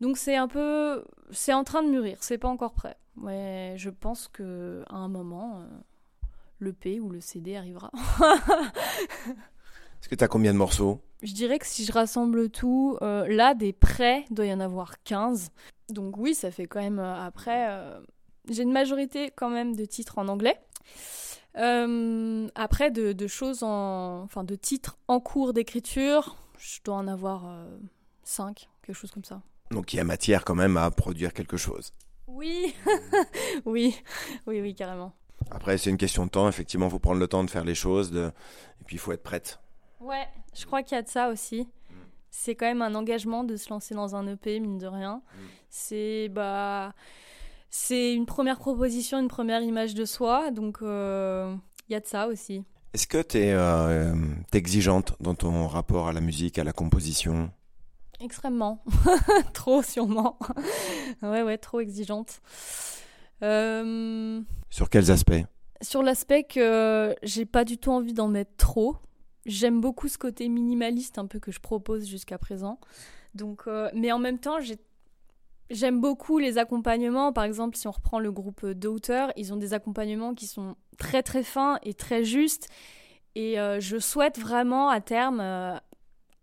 Donc 0.00 0.16
c'est 0.16 0.36
un 0.36 0.48
peu, 0.48 1.04
c'est 1.30 1.52
en 1.52 1.64
train 1.64 1.82
de 1.82 1.88
mûrir, 1.88 2.18
c'est 2.20 2.38
pas 2.38 2.48
encore 2.48 2.72
prêt. 2.72 2.96
Ouais, 3.16 3.74
je 3.76 3.90
pense 3.90 4.28
que 4.28 4.84
à 4.88 4.96
un 4.96 5.08
moment, 5.08 5.60
euh, 5.60 5.66
le 6.60 6.72
P 6.72 7.00
ou 7.00 7.10
le 7.10 7.20
CD 7.20 7.56
arrivera. 7.56 7.90
Est-ce 10.00 10.08
que 10.08 10.14
tu 10.14 10.22
as 10.22 10.28
combien 10.28 10.52
de 10.52 10.58
morceaux? 10.58 11.00
Je 11.22 11.32
dirais 11.32 11.58
que 11.58 11.66
si 11.66 11.84
je 11.84 11.90
rassemble 11.90 12.48
tout, 12.50 12.96
euh, 13.02 13.26
là, 13.26 13.54
des 13.54 13.72
prêts, 13.72 14.24
il 14.30 14.34
doit 14.34 14.46
y 14.46 14.52
en 14.52 14.60
avoir 14.60 15.02
15. 15.02 15.50
Donc 15.88 16.16
oui, 16.16 16.34
ça 16.34 16.52
fait 16.52 16.66
quand 16.66 16.80
même 16.80 17.00
euh, 17.00 17.20
après... 17.20 17.68
J'ai 18.48 18.62
une 18.62 18.72
majorité 18.72 19.30
quand 19.34 19.50
même 19.50 19.74
de 19.74 19.84
titres 19.84 20.18
en 20.18 20.28
anglais. 20.28 20.60
après, 21.54 22.90
de, 22.92 23.12
de, 23.12 23.26
choses 23.26 23.64
en... 23.64 24.22
Enfin, 24.22 24.44
de 24.44 24.54
titres 24.54 24.96
en 25.08 25.18
cours 25.18 25.52
d'écriture, 25.52 26.36
je 26.56 26.78
dois 26.84 26.94
en 26.94 27.08
avoir 27.08 27.44
5, 28.22 28.68
quelque 28.80 28.96
chose 28.96 29.10
comme 29.10 29.24
ça. 29.24 29.42
Donc 29.70 29.92
il 29.92 29.96
y 29.96 30.00
a 30.00 30.04
matière 30.04 30.44
quand 30.44 30.54
même 30.54 30.76
à 30.76 30.90
produire 30.90 31.32
quelque 31.32 31.56
chose. 31.56 31.92
Oui, 32.26 32.74
oui, 33.64 33.96
oui, 34.46 34.60
oui, 34.60 34.74
carrément. 34.74 35.12
Après, 35.50 35.78
c'est 35.78 35.90
une 35.90 35.96
question 35.96 36.26
de 36.26 36.30
temps. 36.30 36.48
Effectivement, 36.48 36.86
il 36.86 36.90
faut 36.90 36.98
prendre 36.98 37.20
le 37.20 37.26
temps 37.26 37.42
de 37.42 37.50
faire 37.50 37.64
les 37.64 37.74
choses. 37.74 38.10
De... 38.10 38.30
Et 38.80 38.84
puis, 38.84 38.96
il 38.96 38.98
faut 38.98 39.12
être 39.12 39.22
prête. 39.22 39.60
Ouais, 40.00 40.28
je 40.54 40.66
crois 40.66 40.82
qu'il 40.82 40.94
y 40.94 40.98
a 40.98 41.02
de 41.02 41.08
ça 41.08 41.28
aussi. 41.30 41.68
C'est 42.30 42.54
quand 42.54 42.66
même 42.66 42.82
un 42.82 42.94
engagement 42.94 43.44
de 43.44 43.56
se 43.56 43.70
lancer 43.70 43.94
dans 43.94 44.14
un 44.14 44.26
EP, 44.26 44.60
mine 44.60 44.78
de 44.78 44.86
rien. 44.86 45.16
Mm. 45.16 45.38
C'est 45.70 46.28
bah, 46.28 46.92
c'est 47.70 48.14
une 48.14 48.26
première 48.26 48.58
proposition, 48.58 49.18
une 49.18 49.28
première 49.28 49.62
image 49.62 49.94
de 49.94 50.04
soi. 50.04 50.50
Donc, 50.50 50.78
euh, 50.82 51.54
il 51.88 51.92
y 51.92 51.96
a 51.96 52.00
de 52.00 52.06
ça 52.06 52.28
aussi. 52.28 52.64
Est-ce 52.94 53.06
que 53.06 53.20
tu 53.20 53.38
es 53.38 53.52
euh, 53.52 54.14
exigeante 54.52 55.14
dans 55.20 55.34
ton 55.34 55.66
rapport 55.66 56.08
à 56.08 56.12
la 56.12 56.20
musique, 56.20 56.58
à 56.58 56.64
la 56.64 56.72
composition? 56.72 57.50
Extrêmement. 58.20 58.82
trop 59.54 59.82
sûrement. 59.82 60.38
ouais, 61.22 61.42
ouais, 61.42 61.58
trop 61.58 61.80
exigeante. 61.80 62.40
Euh, 63.42 64.40
Sur 64.70 64.90
quels 64.90 65.10
aspects? 65.10 65.44
Sur 65.80 66.02
l'aspect 66.02 66.42
que 66.44 67.14
j'ai 67.22 67.44
pas 67.46 67.64
du 67.64 67.78
tout 67.78 67.92
envie 67.92 68.14
d'en 68.14 68.28
mettre 68.28 68.56
trop. 68.56 68.96
J'aime 69.46 69.80
beaucoup 69.80 70.08
ce 70.08 70.18
côté 70.18 70.48
minimaliste 70.48 71.18
un 71.18 71.26
peu 71.26 71.38
que 71.38 71.52
je 71.52 71.60
propose 71.60 72.06
jusqu'à 72.08 72.38
présent. 72.38 72.80
Donc, 73.34 73.62
euh, 73.66 73.88
mais 73.94 74.10
en 74.10 74.18
même 74.18 74.38
temps, 74.38 74.58
j'aime 75.70 76.00
beaucoup 76.00 76.38
les 76.38 76.58
accompagnements. 76.58 77.32
Par 77.32 77.44
exemple, 77.44 77.76
si 77.76 77.86
on 77.86 77.92
reprend 77.92 78.18
le 78.18 78.32
groupe 78.32 78.66
d'auteurs, 78.66 79.32
ils 79.36 79.52
ont 79.52 79.56
des 79.56 79.74
accompagnements 79.74 80.34
qui 80.34 80.46
sont 80.46 80.74
très 80.98 81.22
très 81.22 81.44
fins 81.44 81.78
et 81.84 81.94
très 81.94 82.24
justes. 82.24 82.68
Et 83.36 83.60
euh, 83.60 83.78
je 83.78 83.98
souhaite 83.98 84.38
vraiment 84.38 84.88
à 84.88 85.00
terme 85.00 85.80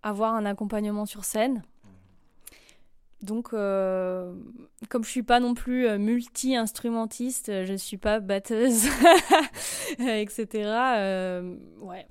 avoir 0.05 0.35
un 0.35 0.45
accompagnement 0.45 1.05
sur 1.05 1.25
scène. 1.25 1.63
Donc, 3.21 3.53
euh, 3.53 4.35
comme 4.89 5.03
je 5.03 5.09
suis 5.09 5.23
pas 5.23 5.39
non 5.39 5.55
plus 5.55 5.87
euh, 5.87 5.97
multi-instrumentiste, 5.97 7.65
je 7.65 7.73
suis 7.73 7.97
pas 7.97 8.19
batteuse, 8.19 8.85
etc. 9.99 10.47
Euh, 10.97 11.57
ouais, 11.79 12.07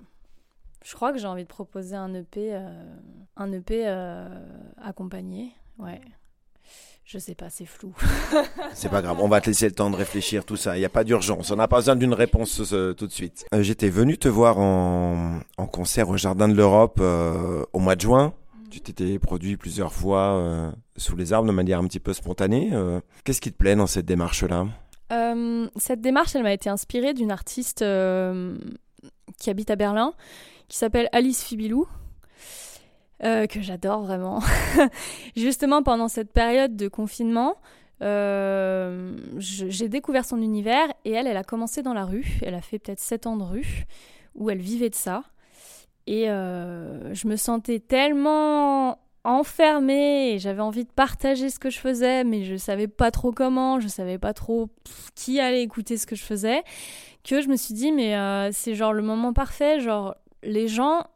je 0.85 0.92
crois 0.94 1.12
que 1.12 1.18
j'ai 1.18 1.28
envie 1.28 1.44
de 1.44 1.48
proposer 1.48 1.94
un 1.94 2.12
EP, 2.14 2.61
un 3.37 3.52
EP 3.52 3.87
accompagné. 4.76 5.52
Ouais. 5.78 6.00
Je 7.05 7.19
sais 7.19 7.35
pas, 7.35 7.51
c'est 7.51 7.67
flou. 7.67 7.93
c'est 8.73 8.88
pas 8.88 9.03
grave, 9.03 9.19
on 9.21 9.29
va 9.29 9.43
te 9.43 9.47
laisser 9.47 9.67
le 9.67 9.75
temps 9.75 9.90
de 9.90 9.97
réfléchir, 9.97 10.45
tout 10.47 10.57
ça. 10.57 10.75
Il 10.77 10.81
n'y 10.81 10.87
a 10.87 10.90
pas 10.90 11.05
d'urgence, 11.05 11.51
on 11.51 11.57
n'a 11.57 11.69
pas 11.69 11.77
besoin 11.77 11.97
d'une 11.97 12.14
réponse 12.14 12.57
tout 12.97 13.07
de 13.07 13.12
suite. 13.12 13.45
Euh, 13.53 13.62
j'étais 13.62 13.90
venu 13.90 14.17
te 14.17 14.27
voir 14.27 14.59
en, 14.59 15.40
concert 15.71 16.09
au 16.09 16.17
Jardin 16.17 16.49
de 16.49 16.55
l'Europe 16.55 16.99
euh, 17.01 17.62
au 17.75 17.79
mois 17.79 17.95
de 17.95 18.01
juin. 18.01 18.33
Tu 18.71 18.81
t'étais 18.81 19.19
produit 19.19 19.57
plusieurs 19.59 19.93
fois 19.93 20.35
euh, 20.35 20.73
sous 20.97 21.14
les 21.14 21.35
arbres 21.35 21.47
de 21.47 21.53
manière 21.53 21.79
un 21.79 21.87
petit 21.87 22.01
peu 22.01 22.14
spontanée. 22.14 22.71
Qu'est-ce 23.25 23.43
qui 23.43 23.53
te 23.53 23.59
plaît 23.59 23.77
dans 23.77 23.87
cette 23.87 24.07
démarche-là? 24.07 24.67
Cette 25.77 26.01
démarche, 26.01 26.35
elle 26.35 26.43
m'a 26.43 26.53
été 26.53 26.71
inspirée 26.71 27.12
d'une 27.12 27.31
artiste 27.31 27.85
qui 29.38 29.51
habite 29.51 29.71
à 29.71 29.77
Berlin, 29.77 30.14
qui 30.69 30.79
s'appelle 30.79 31.09
Alice 31.12 31.45
Fibilou. 31.45 31.87
Euh, 33.24 33.46
que 33.46 33.62
j'adore 33.62 34.02
vraiment. 34.02 34.40
Justement, 35.37 35.82
pendant 35.82 36.08
cette 36.08 36.30
période 36.30 36.76
de 36.76 36.88
confinement, 36.88 37.56
euh, 38.02 39.16
j'ai 39.38 39.88
découvert 39.88 40.26
son 40.26 40.42
univers 40.42 40.87
et 41.06 41.12
elle, 41.12 41.26
elle 41.26 41.37
a 41.38 41.44
commencé 41.44 41.82
dans 41.82 41.94
la 41.94 42.04
rue. 42.04 42.26
Elle 42.42 42.54
a 42.54 42.60
fait 42.60 42.78
peut-être 42.78 43.00
7 43.00 43.26
ans 43.26 43.37
de 43.38 43.44
rue 43.44 43.84
où 44.34 44.50
elle 44.50 44.60
vivait 44.60 44.90
de 44.90 44.94
ça. 44.94 45.22
Et 46.06 46.28
euh, 46.28 47.14
je 47.14 47.26
me 47.26 47.37
sentais 47.37 47.78
tellement 47.78 48.98
enfermée 49.24 50.32
et 50.32 50.38
j'avais 50.38 50.60
envie 50.60 50.84
de 50.84 50.90
partager 50.90 51.48
ce 51.48 51.58
que 51.58 51.70
je 51.70 51.78
faisais, 51.78 52.24
mais 52.24 52.44
je 52.44 52.56
savais 52.56 52.88
pas 52.88 53.10
trop 53.10 53.32
comment, 53.32 53.80
je 53.80 53.88
savais 53.88 54.18
pas 54.18 54.34
trop 54.34 54.68
qui 55.14 55.40
allait 55.40 55.62
écouter 55.62 55.96
ce 55.96 56.06
que 56.06 56.14
je 56.14 56.24
faisais, 56.24 56.62
que 57.26 57.40
je 57.40 57.48
me 57.48 57.56
suis 57.56 57.72
dit, 57.72 57.90
mais 57.90 58.14
c'est 58.52 58.74
genre 58.74 58.92
le 58.92 59.00
moment 59.00 59.32
parfait, 59.32 59.80
genre 59.80 60.14
les 60.42 60.68
gens 60.68 61.06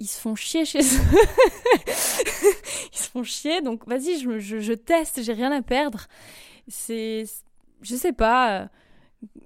ils 0.00 0.06
se 0.06 0.20
font 0.20 0.34
chier 0.34 0.64
chez 0.64 0.80
eux. 0.80 0.82
ils 2.92 2.98
se 2.98 3.08
font 3.08 3.22
chier, 3.22 3.60
donc 3.62 3.86
vas-y, 3.86 4.18
je, 4.20 4.38
je, 4.38 4.58
je, 4.60 4.72
teste, 4.72 5.22
j'ai 5.22 5.32
rien 5.32 5.52
à 5.52 5.62
perdre. 5.62 6.06
C'est 6.68 7.24
je 7.82 7.94
sais 7.94 8.12
pas, 8.12 8.68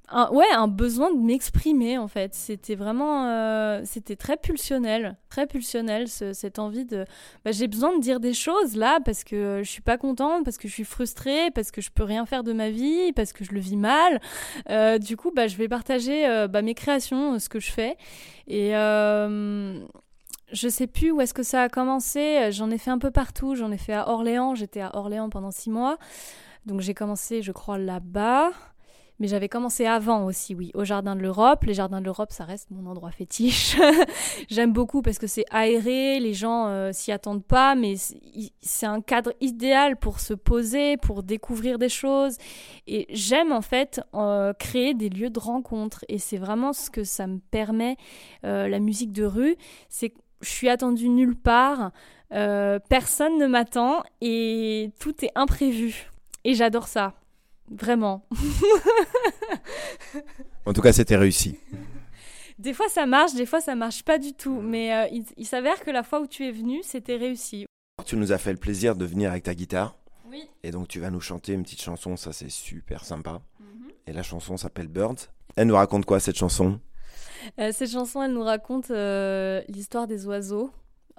un, 0.08 0.28
ouais, 0.30 0.50
un 0.52 0.68
besoin 0.68 1.12
de 1.12 1.18
m'exprimer 1.18 1.98
en 1.98 2.08
fait. 2.08 2.34
C'était 2.34 2.74
vraiment, 2.74 3.26
euh, 3.26 3.82
c'était 3.84 4.16
très 4.16 4.36
pulsionnel, 4.36 5.16
très 5.28 5.46
pulsionnel 5.46 6.08
cette 6.08 6.58
envie 6.58 6.84
de, 6.84 7.04
bah, 7.44 7.52
j'ai 7.52 7.68
besoin 7.68 7.96
de 7.96 8.00
dire 8.00 8.20
des 8.20 8.34
choses 8.34 8.76
là 8.76 8.98
parce 9.04 9.24
que 9.24 9.60
je 9.62 9.70
suis 9.70 9.82
pas 9.82 9.98
contente, 9.98 10.44
parce 10.44 10.58
que 10.58 10.68
je 10.68 10.72
suis 10.72 10.84
frustrée, 10.84 11.50
parce 11.54 11.70
que 11.70 11.80
je 11.80 11.90
peux 11.90 12.04
rien 12.04 12.26
faire 12.26 12.42
de 12.42 12.52
ma 12.52 12.70
vie, 12.70 13.12
parce 13.12 13.32
que 13.32 13.44
je 13.44 13.52
le 13.52 13.60
vis 13.60 13.76
mal. 13.76 14.20
Euh, 14.68 14.98
du 14.98 15.16
coup, 15.16 15.30
bah, 15.34 15.46
je 15.46 15.56
vais 15.56 15.68
partager 15.68 16.26
euh, 16.26 16.48
bah, 16.48 16.62
mes 16.62 16.74
créations, 16.74 17.38
ce 17.38 17.48
que 17.48 17.60
je 17.60 17.70
fais 17.70 17.96
et 18.48 18.74
je 20.52 20.68
sais 20.68 20.86
plus 20.86 21.10
où 21.10 21.20
est-ce 21.20 21.34
que 21.34 21.42
ça 21.42 21.62
a 21.62 21.68
commencé. 21.68 22.50
J'en 22.52 22.70
ai 22.70 22.78
fait 22.78 22.90
un 22.90 22.98
peu 22.98 23.10
partout. 23.10 23.54
J'en 23.54 23.70
ai 23.70 23.78
fait 23.78 23.94
à 23.94 24.08
Orléans. 24.08 24.54
J'étais 24.54 24.80
à 24.80 24.96
Orléans 24.96 25.30
pendant 25.30 25.50
six 25.50 25.70
mois. 25.70 25.98
Donc 26.66 26.80
j'ai 26.80 26.94
commencé, 26.94 27.42
je 27.42 27.52
crois, 27.52 27.78
là-bas. 27.78 28.50
Mais 29.20 29.28
j'avais 29.28 29.50
commencé 29.50 29.84
avant 29.84 30.24
aussi, 30.24 30.54
oui, 30.54 30.70
au 30.72 30.82
Jardin 30.82 31.14
de 31.14 31.20
l'Europe. 31.20 31.64
Les 31.64 31.74
Jardins 31.74 32.00
de 32.00 32.06
l'Europe, 32.06 32.32
ça 32.32 32.44
reste 32.46 32.70
mon 32.70 32.88
endroit 32.90 33.10
fétiche. 33.10 33.76
J'aime 34.48 34.72
beaucoup 34.72 35.02
parce 35.02 35.18
que 35.18 35.26
c'est 35.26 35.44
aéré, 35.50 36.18
les 36.20 36.32
gens 36.32 36.68
euh, 36.68 36.90
s'y 36.92 37.12
attendent 37.12 37.44
pas, 37.44 37.74
mais 37.74 37.96
c'est 38.62 38.86
un 38.86 39.02
cadre 39.02 39.34
idéal 39.42 39.98
pour 39.98 40.20
se 40.20 40.32
poser, 40.32 40.96
pour 40.96 41.22
découvrir 41.22 41.78
des 41.78 41.90
choses. 41.90 42.38
Et 42.86 43.06
j'aime 43.10 43.52
en 43.52 43.60
fait 43.60 44.00
euh, 44.14 44.54
créer 44.54 44.94
des 44.94 45.10
lieux 45.10 45.28
de 45.28 45.38
rencontre. 45.38 46.02
Et 46.08 46.18
c'est 46.18 46.38
vraiment 46.38 46.72
ce 46.72 46.88
que 46.88 47.04
ça 47.04 47.26
me 47.26 47.40
permet, 47.50 47.98
euh, 48.46 48.68
la 48.68 48.78
musique 48.78 49.12
de 49.12 49.26
rue. 49.26 49.56
C'est 49.90 50.14
je 50.40 50.48
suis 50.48 50.68
attendue 50.68 51.08
nulle 51.08 51.36
part, 51.36 51.92
personne 52.30 53.38
ne 53.38 53.46
m'attend 53.46 54.02
et 54.20 54.90
tout 54.98 55.24
est 55.24 55.32
imprévu. 55.34 56.10
Et 56.44 56.54
j'adore 56.54 56.88
ça. 56.88 57.14
Vraiment. 57.70 58.26
en 60.66 60.72
tout 60.72 60.80
cas, 60.80 60.92
c'était 60.92 61.16
réussi. 61.16 61.58
Des 62.58 62.74
fois, 62.74 62.88
ça 62.88 63.06
marche, 63.06 63.34
des 63.34 63.46
fois, 63.46 63.60
ça 63.60 63.74
marche 63.74 64.02
pas 64.02 64.18
du 64.18 64.34
tout. 64.34 64.60
Mais 64.60 64.94
euh, 64.94 65.20
il, 65.36 65.46
s'avère 65.46 65.80
que 65.80 65.90
la 65.90 66.02
fois 66.02 66.20
où 66.20 66.26
tu 66.26 66.46
es 66.46 66.50
venu, 66.50 66.80
c'était 66.82 67.16
réussi. 67.16 67.66
Tu 68.04 68.16
nous 68.16 68.32
as 68.32 68.38
fait 68.38 68.52
le 68.52 68.58
plaisir 68.58 68.96
de 68.96 69.04
venir 69.04 69.30
avec 69.30 69.44
ta 69.44 69.54
guitare. 69.54 69.96
Oui. 70.30 70.48
Et 70.62 70.70
donc, 70.70 70.88
tu 70.88 71.00
vas 71.00 71.10
nous 71.10 71.20
chanter 71.20 71.52
une 71.52 71.62
petite 71.62 71.82
chanson, 71.82 72.16
ça 72.16 72.32
c'est 72.32 72.50
super 72.50 73.04
sympa. 73.04 73.40
Mhm. 73.60 73.90
Et 74.06 74.12
la 74.12 74.22
chanson 74.22 74.56
s'appelle 74.56 74.88
Birds. 74.88 75.28
Elle 75.56 75.68
nous 75.68 75.74
raconte 75.74 76.04
quoi 76.04 76.20
cette 76.20 76.36
chanson? 76.36 76.72
euh, 76.72 76.76
Cette 77.58 77.90
chanson, 77.90 78.22
elle 78.22 78.32
nous 78.32 78.42
raconte 78.42 78.90
euh, 78.90 79.62
l'histoire 79.68 80.06
des 80.06 80.26
oiseaux. 80.26 80.70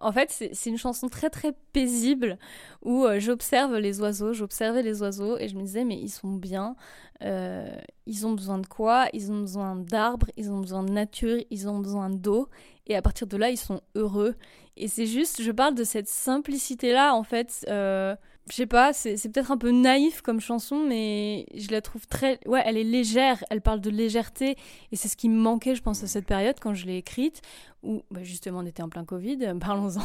En 0.02 0.12
fait, 0.12 0.32
c'est 0.32 0.70
une 0.70 0.78
chanson 0.78 1.08
très 1.10 1.30
très 1.30 1.54
paisible 1.74 2.40
où 2.82 3.06
euh, 3.06 3.20
j'observe 3.20 3.78
les 3.78 4.02
oiseaux, 4.02 4.34
j'observais 4.34 4.82
les 4.82 5.02
oiseaux 5.02 5.38
et 5.38 5.48
je 5.48 5.56
me 5.56 5.62
disais 5.62 5.86
mais 5.86 5.96
ils 5.96 6.10
sont 6.10 6.34
bien, 6.34 6.76
euh, 7.22 7.70
ils 8.08 8.26
ont 8.26 8.32
besoin 8.32 8.58
de 8.58 8.66
quoi? 8.66 9.08
Ils 9.14 9.32
ont 9.32 9.42
besoin 9.42 9.76
d'arbres, 9.76 10.28
ils 10.38 10.52
ont 10.52 10.60
besoin 10.60 10.84
de 10.84 10.92
nature, 10.92 11.38
ils 11.52 11.70
ont 11.70 11.80
besoin 11.80 12.10
d'eau 12.10 12.50
et 12.88 12.96
à 12.96 13.02
partir 13.02 13.28
de 13.28 13.38
là 13.38 13.52
ils 13.52 13.58
sont 13.58 13.82
heureux. 13.96 14.36
Et 14.76 14.88
c'est 14.88 15.06
juste, 15.06 15.44
je 15.44 15.52
parle 15.52 15.76
de 15.76 15.84
cette 15.84 16.08
simplicité 16.08 16.94
là 16.94 17.14
en 17.14 17.24
fait. 17.24 17.64
Euh, 17.70 18.16
je 18.50 18.56
sais 18.56 18.66
pas, 18.66 18.92
c'est 18.92 19.16
peut-être 19.30 19.52
un 19.52 19.58
peu 19.58 19.72
naïf 19.72 20.22
comme 20.22 20.40
chanson, 20.40 20.84
mais 20.88 21.46
je 21.56 21.70
la 21.70 21.82
trouve 21.82 22.08
très. 22.08 22.40
Ouais, 22.48 22.62
elle 22.66 22.76
est 22.76 22.84
légère, 22.84 23.44
elle 23.50 23.62
parle 23.62 23.82
de 23.82 23.90
légèreté, 23.90 24.58
et 24.92 24.96
c'est 24.96 25.08
ce 25.08 25.16
qui 25.16 25.30
me 25.30 25.40
manquait, 25.40 25.76
je 25.76 25.82
pense, 25.82 26.04
à 26.04 26.08
cette 26.08 26.26
période 26.26 26.56
quand 26.60 26.74
je 26.74 26.86
l'ai 26.86 26.98
écrite, 26.98 27.42
où 27.84 28.04
bah, 28.10 28.24
justement 28.24 28.60
on 28.60 28.66
était 28.66 28.82
en 28.82 28.90
plein 28.90 29.06
Covid, 29.06 29.54
parlons-en, 29.60 30.02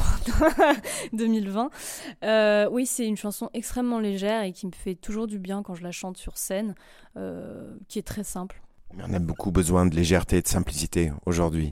2020. 1.13 1.69
Euh, 2.23 2.69
oui, 2.71 2.85
c'est 2.85 3.07
une 3.07 3.17
chanson 3.17 3.49
extrêmement 3.53 3.99
légère 3.99 4.43
et 4.43 4.53
qui 4.53 4.67
me 4.67 4.71
fait 4.71 4.95
toujours 4.95 5.27
du 5.27 5.39
bien 5.39 5.63
quand 5.63 5.75
je 5.75 5.83
la 5.83 5.91
chante 5.91 6.17
sur 6.17 6.37
scène, 6.37 6.75
euh, 7.17 7.75
qui 7.87 7.97
est 7.99 8.07
très 8.07 8.23
simple. 8.23 8.61
on 8.97 9.13
a 9.13 9.19
beaucoup 9.19 9.51
besoin 9.51 9.85
de 9.87 9.95
légèreté 9.95 10.37
et 10.37 10.41
de 10.41 10.47
simplicité 10.47 11.11
aujourd'hui. 11.25 11.71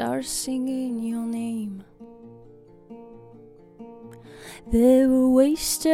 Are 0.00 0.22
singing 0.22 1.02
your 1.02 1.26
name. 1.26 1.84
They 4.70 5.06
were 5.06 5.30
wasting 5.30 5.92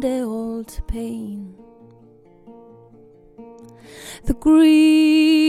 their 0.00 0.24
old 0.24 0.80
pain. 0.86 1.54
The 4.24 4.34
green 4.34 5.48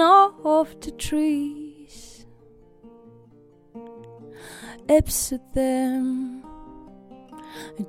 of 0.00 0.80
the 0.80 0.90
trees 0.92 2.26
upset 4.88 5.52
them 5.54 6.42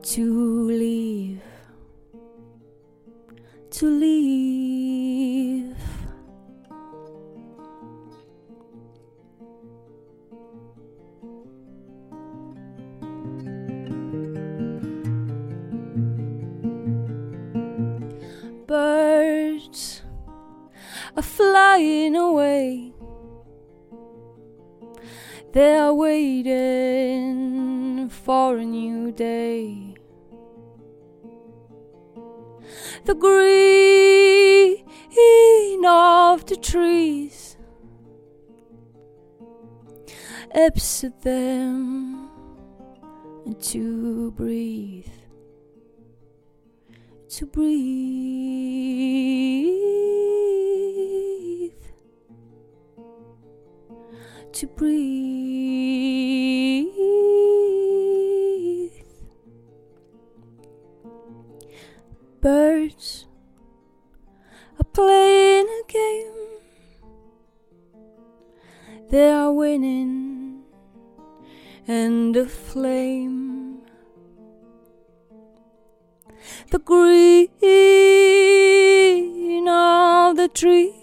to 0.01 0.67
leave, 0.67 1.41
to 3.71 3.85
leave. 3.89 5.76
Birds 18.67 20.03
are 21.15 21.23
flying 21.23 22.15
away. 22.15 22.93
They 25.53 25.77
are 25.77 25.93
waiting 25.93 27.29
for 28.09 28.57
a 28.57 28.65
new 28.65 29.11
day. 29.11 29.95
The 33.05 33.15
green 33.15 33.77
of 35.85 36.45
the 36.45 36.57
trees 36.57 37.55
upset 40.53 41.21
them 41.21 42.29
to 43.61 44.31
breathe 44.31 45.07
to 47.29 47.45
breathe, 47.45 47.67
to 54.53 54.67
breathe. 54.67 55.27
Birds 62.39 63.25
are 64.79 64.85
playing 64.93 65.67
a 65.67 65.83
game, 65.91 66.33
they 69.09 69.29
are 69.31 69.51
winning, 69.51 70.63
and 71.87 72.33
the 72.33 72.47
flame 72.47 73.36
the 76.69 76.79
green 76.79 77.47
of 79.69 80.35
the 80.35 80.49
trees 80.49 80.93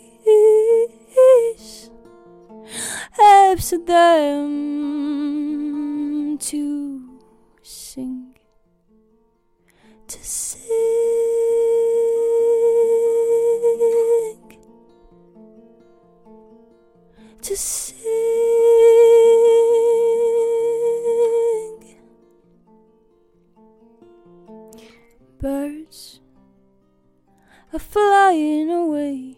helps 3.12 3.72
birds 25.44 26.20
are 27.70 27.78
flying 27.78 28.70
away. 28.70 29.37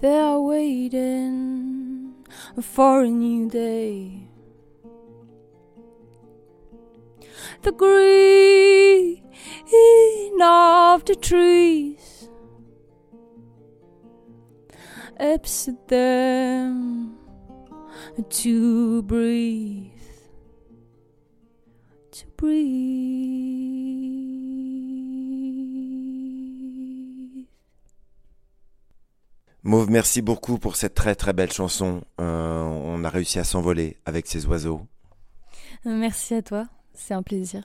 They 0.00 0.18
are 0.18 0.40
waiting 0.40 2.26
for 2.60 3.04
a 3.04 3.08
new 3.08 3.48
day. 3.48 4.26
The 7.62 7.70
green 7.70 9.22
of 10.42 11.04
the 11.04 11.14
trees 11.14 12.28
upset 15.20 15.86
them 15.86 17.16
to 18.28 19.02
breathe 19.02 19.99
breathe. 22.40 24.00
Mauve, 29.62 29.90
merci 29.90 30.22
beaucoup 30.22 30.58
pour 30.58 30.76
cette 30.76 30.94
très 30.94 31.14
très 31.14 31.32
belle 31.34 31.52
chanson. 31.52 32.00
Euh, 32.20 32.62
on 32.62 33.04
a 33.04 33.10
réussi 33.10 33.38
à 33.38 33.44
s'envoler 33.44 33.98
avec 34.06 34.26
ces 34.26 34.46
oiseaux. 34.46 34.80
Merci 35.84 36.34
à 36.34 36.42
toi, 36.42 36.66
c'est 36.94 37.14
un 37.14 37.22
plaisir. 37.22 37.62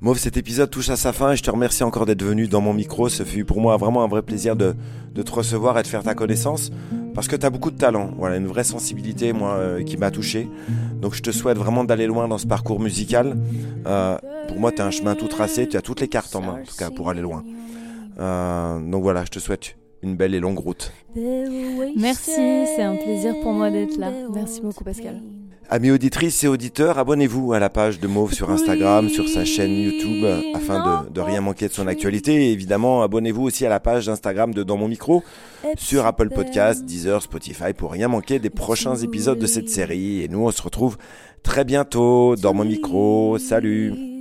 Mauve, 0.00 0.18
cet 0.18 0.36
épisode 0.36 0.70
touche 0.70 0.90
à 0.90 0.96
sa 0.96 1.12
fin 1.12 1.32
et 1.32 1.36
je 1.36 1.42
te 1.42 1.50
remercie 1.50 1.82
encore 1.82 2.06
d'être 2.06 2.22
venu 2.22 2.46
dans 2.48 2.60
mon 2.60 2.72
micro. 2.72 3.08
Ce 3.08 3.24
fut 3.24 3.44
pour 3.44 3.60
moi 3.60 3.76
vraiment 3.76 4.04
un 4.04 4.08
vrai 4.08 4.22
plaisir 4.22 4.56
de, 4.56 4.76
de 5.12 5.22
te 5.22 5.30
recevoir 5.32 5.78
et 5.78 5.82
de 5.82 5.88
faire 5.88 6.02
ta 6.02 6.14
connaissance 6.14 6.70
parce 7.18 7.26
que 7.26 7.34
tu 7.34 7.44
as 7.44 7.50
beaucoup 7.50 7.72
de 7.72 7.76
talent, 7.76 8.12
voilà, 8.16 8.36
une 8.36 8.46
vraie 8.46 8.62
sensibilité 8.62 9.32
moi 9.32 9.54
euh, 9.54 9.82
qui 9.82 9.96
m'a 9.96 10.12
touché. 10.12 10.48
Donc 11.00 11.16
je 11.16 11.20
te 11.20 11.32
souhaite 11.32 11.58
vraiment 11.58 11.82
d'aller 11.82 12.06
loin 12.06 12.28
dans 12.28 12.38
ce 12.38 12.46
parcours 12.46 12.78
musical. 12.78 13.36
Euh, 13.88 14.16
pour 14.46 14.60
moi, 14.60 14.70
tu 14.70 14.82
as 14.82 14.86
un 14.86 14.92
chemin 14.92 15.16
tout 15.16 15.26
tracé, 15.26 15.66
tu 15.66 15.76
as 15.76 15.82
toutes 15.82 16.00
les 16.00 16.06
cartes 16.06 16.36
en 16.36 16.42
main 16.42 16.60
en 16.60 16.64
tout 16.64 16.76
cas 16.76 16.90
pour 16.90 17.10
aller 17.10 17.20
loin. 17.20 17.42
Euh, 18.20 18.78
donc 18.88 19.02
voilà, 19.02 19.24
je 19.24 19.30
te 19.30 19.40
souhaite 19.40 19.74
une 20.00 20.14
belle 20.14 20.32
et 20.32 20.38
longue 20.38 20.60
route. 20.60 20.92
Merci, 21.96 22.30
c'est 22.76 22.82
un 22.82 22.94
plaisir 22.94 23.34
pour 23.42 23.52
moi 23.52 23.68
d'être 23.72 23.96
là. 23.96 24.12
Merci 24.32 24.60
beaucoup 24.60 24.84
Pascal. 24.84 25.20
Amis 25.70 25.90
auditrices 25.90 26.44
et 26.44 26.48
auditeurs, 26.48 26.98
abonnez-vous 26.98 27.52
à 27.52 27.58
la 27.58 27.68
page 27.68 28.00
de 28.00 28.06
Mauve 28.06 28.32
sur 28.32 28.48
Instagram, 28.50 29.10
sur 29.10 29.28
sa 29.28 29.44
chaîne 29.44 29.72
YouTube, 29.72 30.24
afin 30.54 31.04
de, 31.04 31.10
de 31.10 31.20
rien 31.20 31.42
manquer 31.42 31.68
de 31.68 31.74
son 31.74 31.86
actualité. 31.86 32.46
Et 32.46 32.52
évidemment, 32.52 33.02
abonnez-vous 33.02 33.42
aussi 33.42 33.66
à 33.66 33.68
la 33.68 33.78
page 33.78 34.06
d'Instagram 34.06 34.54
de 34.54 34.62
Dans 34.62 34.78
mon 34.78 34.88
micro, 34.88 35.22
sur 35.76 36.06
Apple 36.06 36.30
Podcasts, 36.30 36.86
Deezer, 36.86 37.22
Spotify, 37.22 37.74
pour 37.76 37.92
rien 37.92 38.08
manquer 38.08 38.38
des 38.38 38.48
prochains 38.48 38.96
épisodes 38.96 39.38
de 39.38 39.46
cette 39.46 39.68
série. 39.68 40.22
Et 40.22 40.28
nous, 40.28 40.46
on 40.46 40.50
se 40.50 40.62
retrouve 40.62 40.96
très 41.42 41.64
bientôt 41.64 42.34
dans 42.34 42.54
mon 42.54 42.64
micro. 42.64 43.36
Salut 43.36 44.17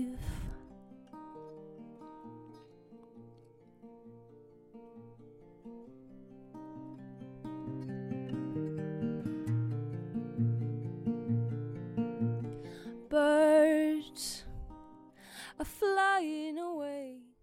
are 15.59 15.65
flying 15.65 16.57
away. 16.57 17.36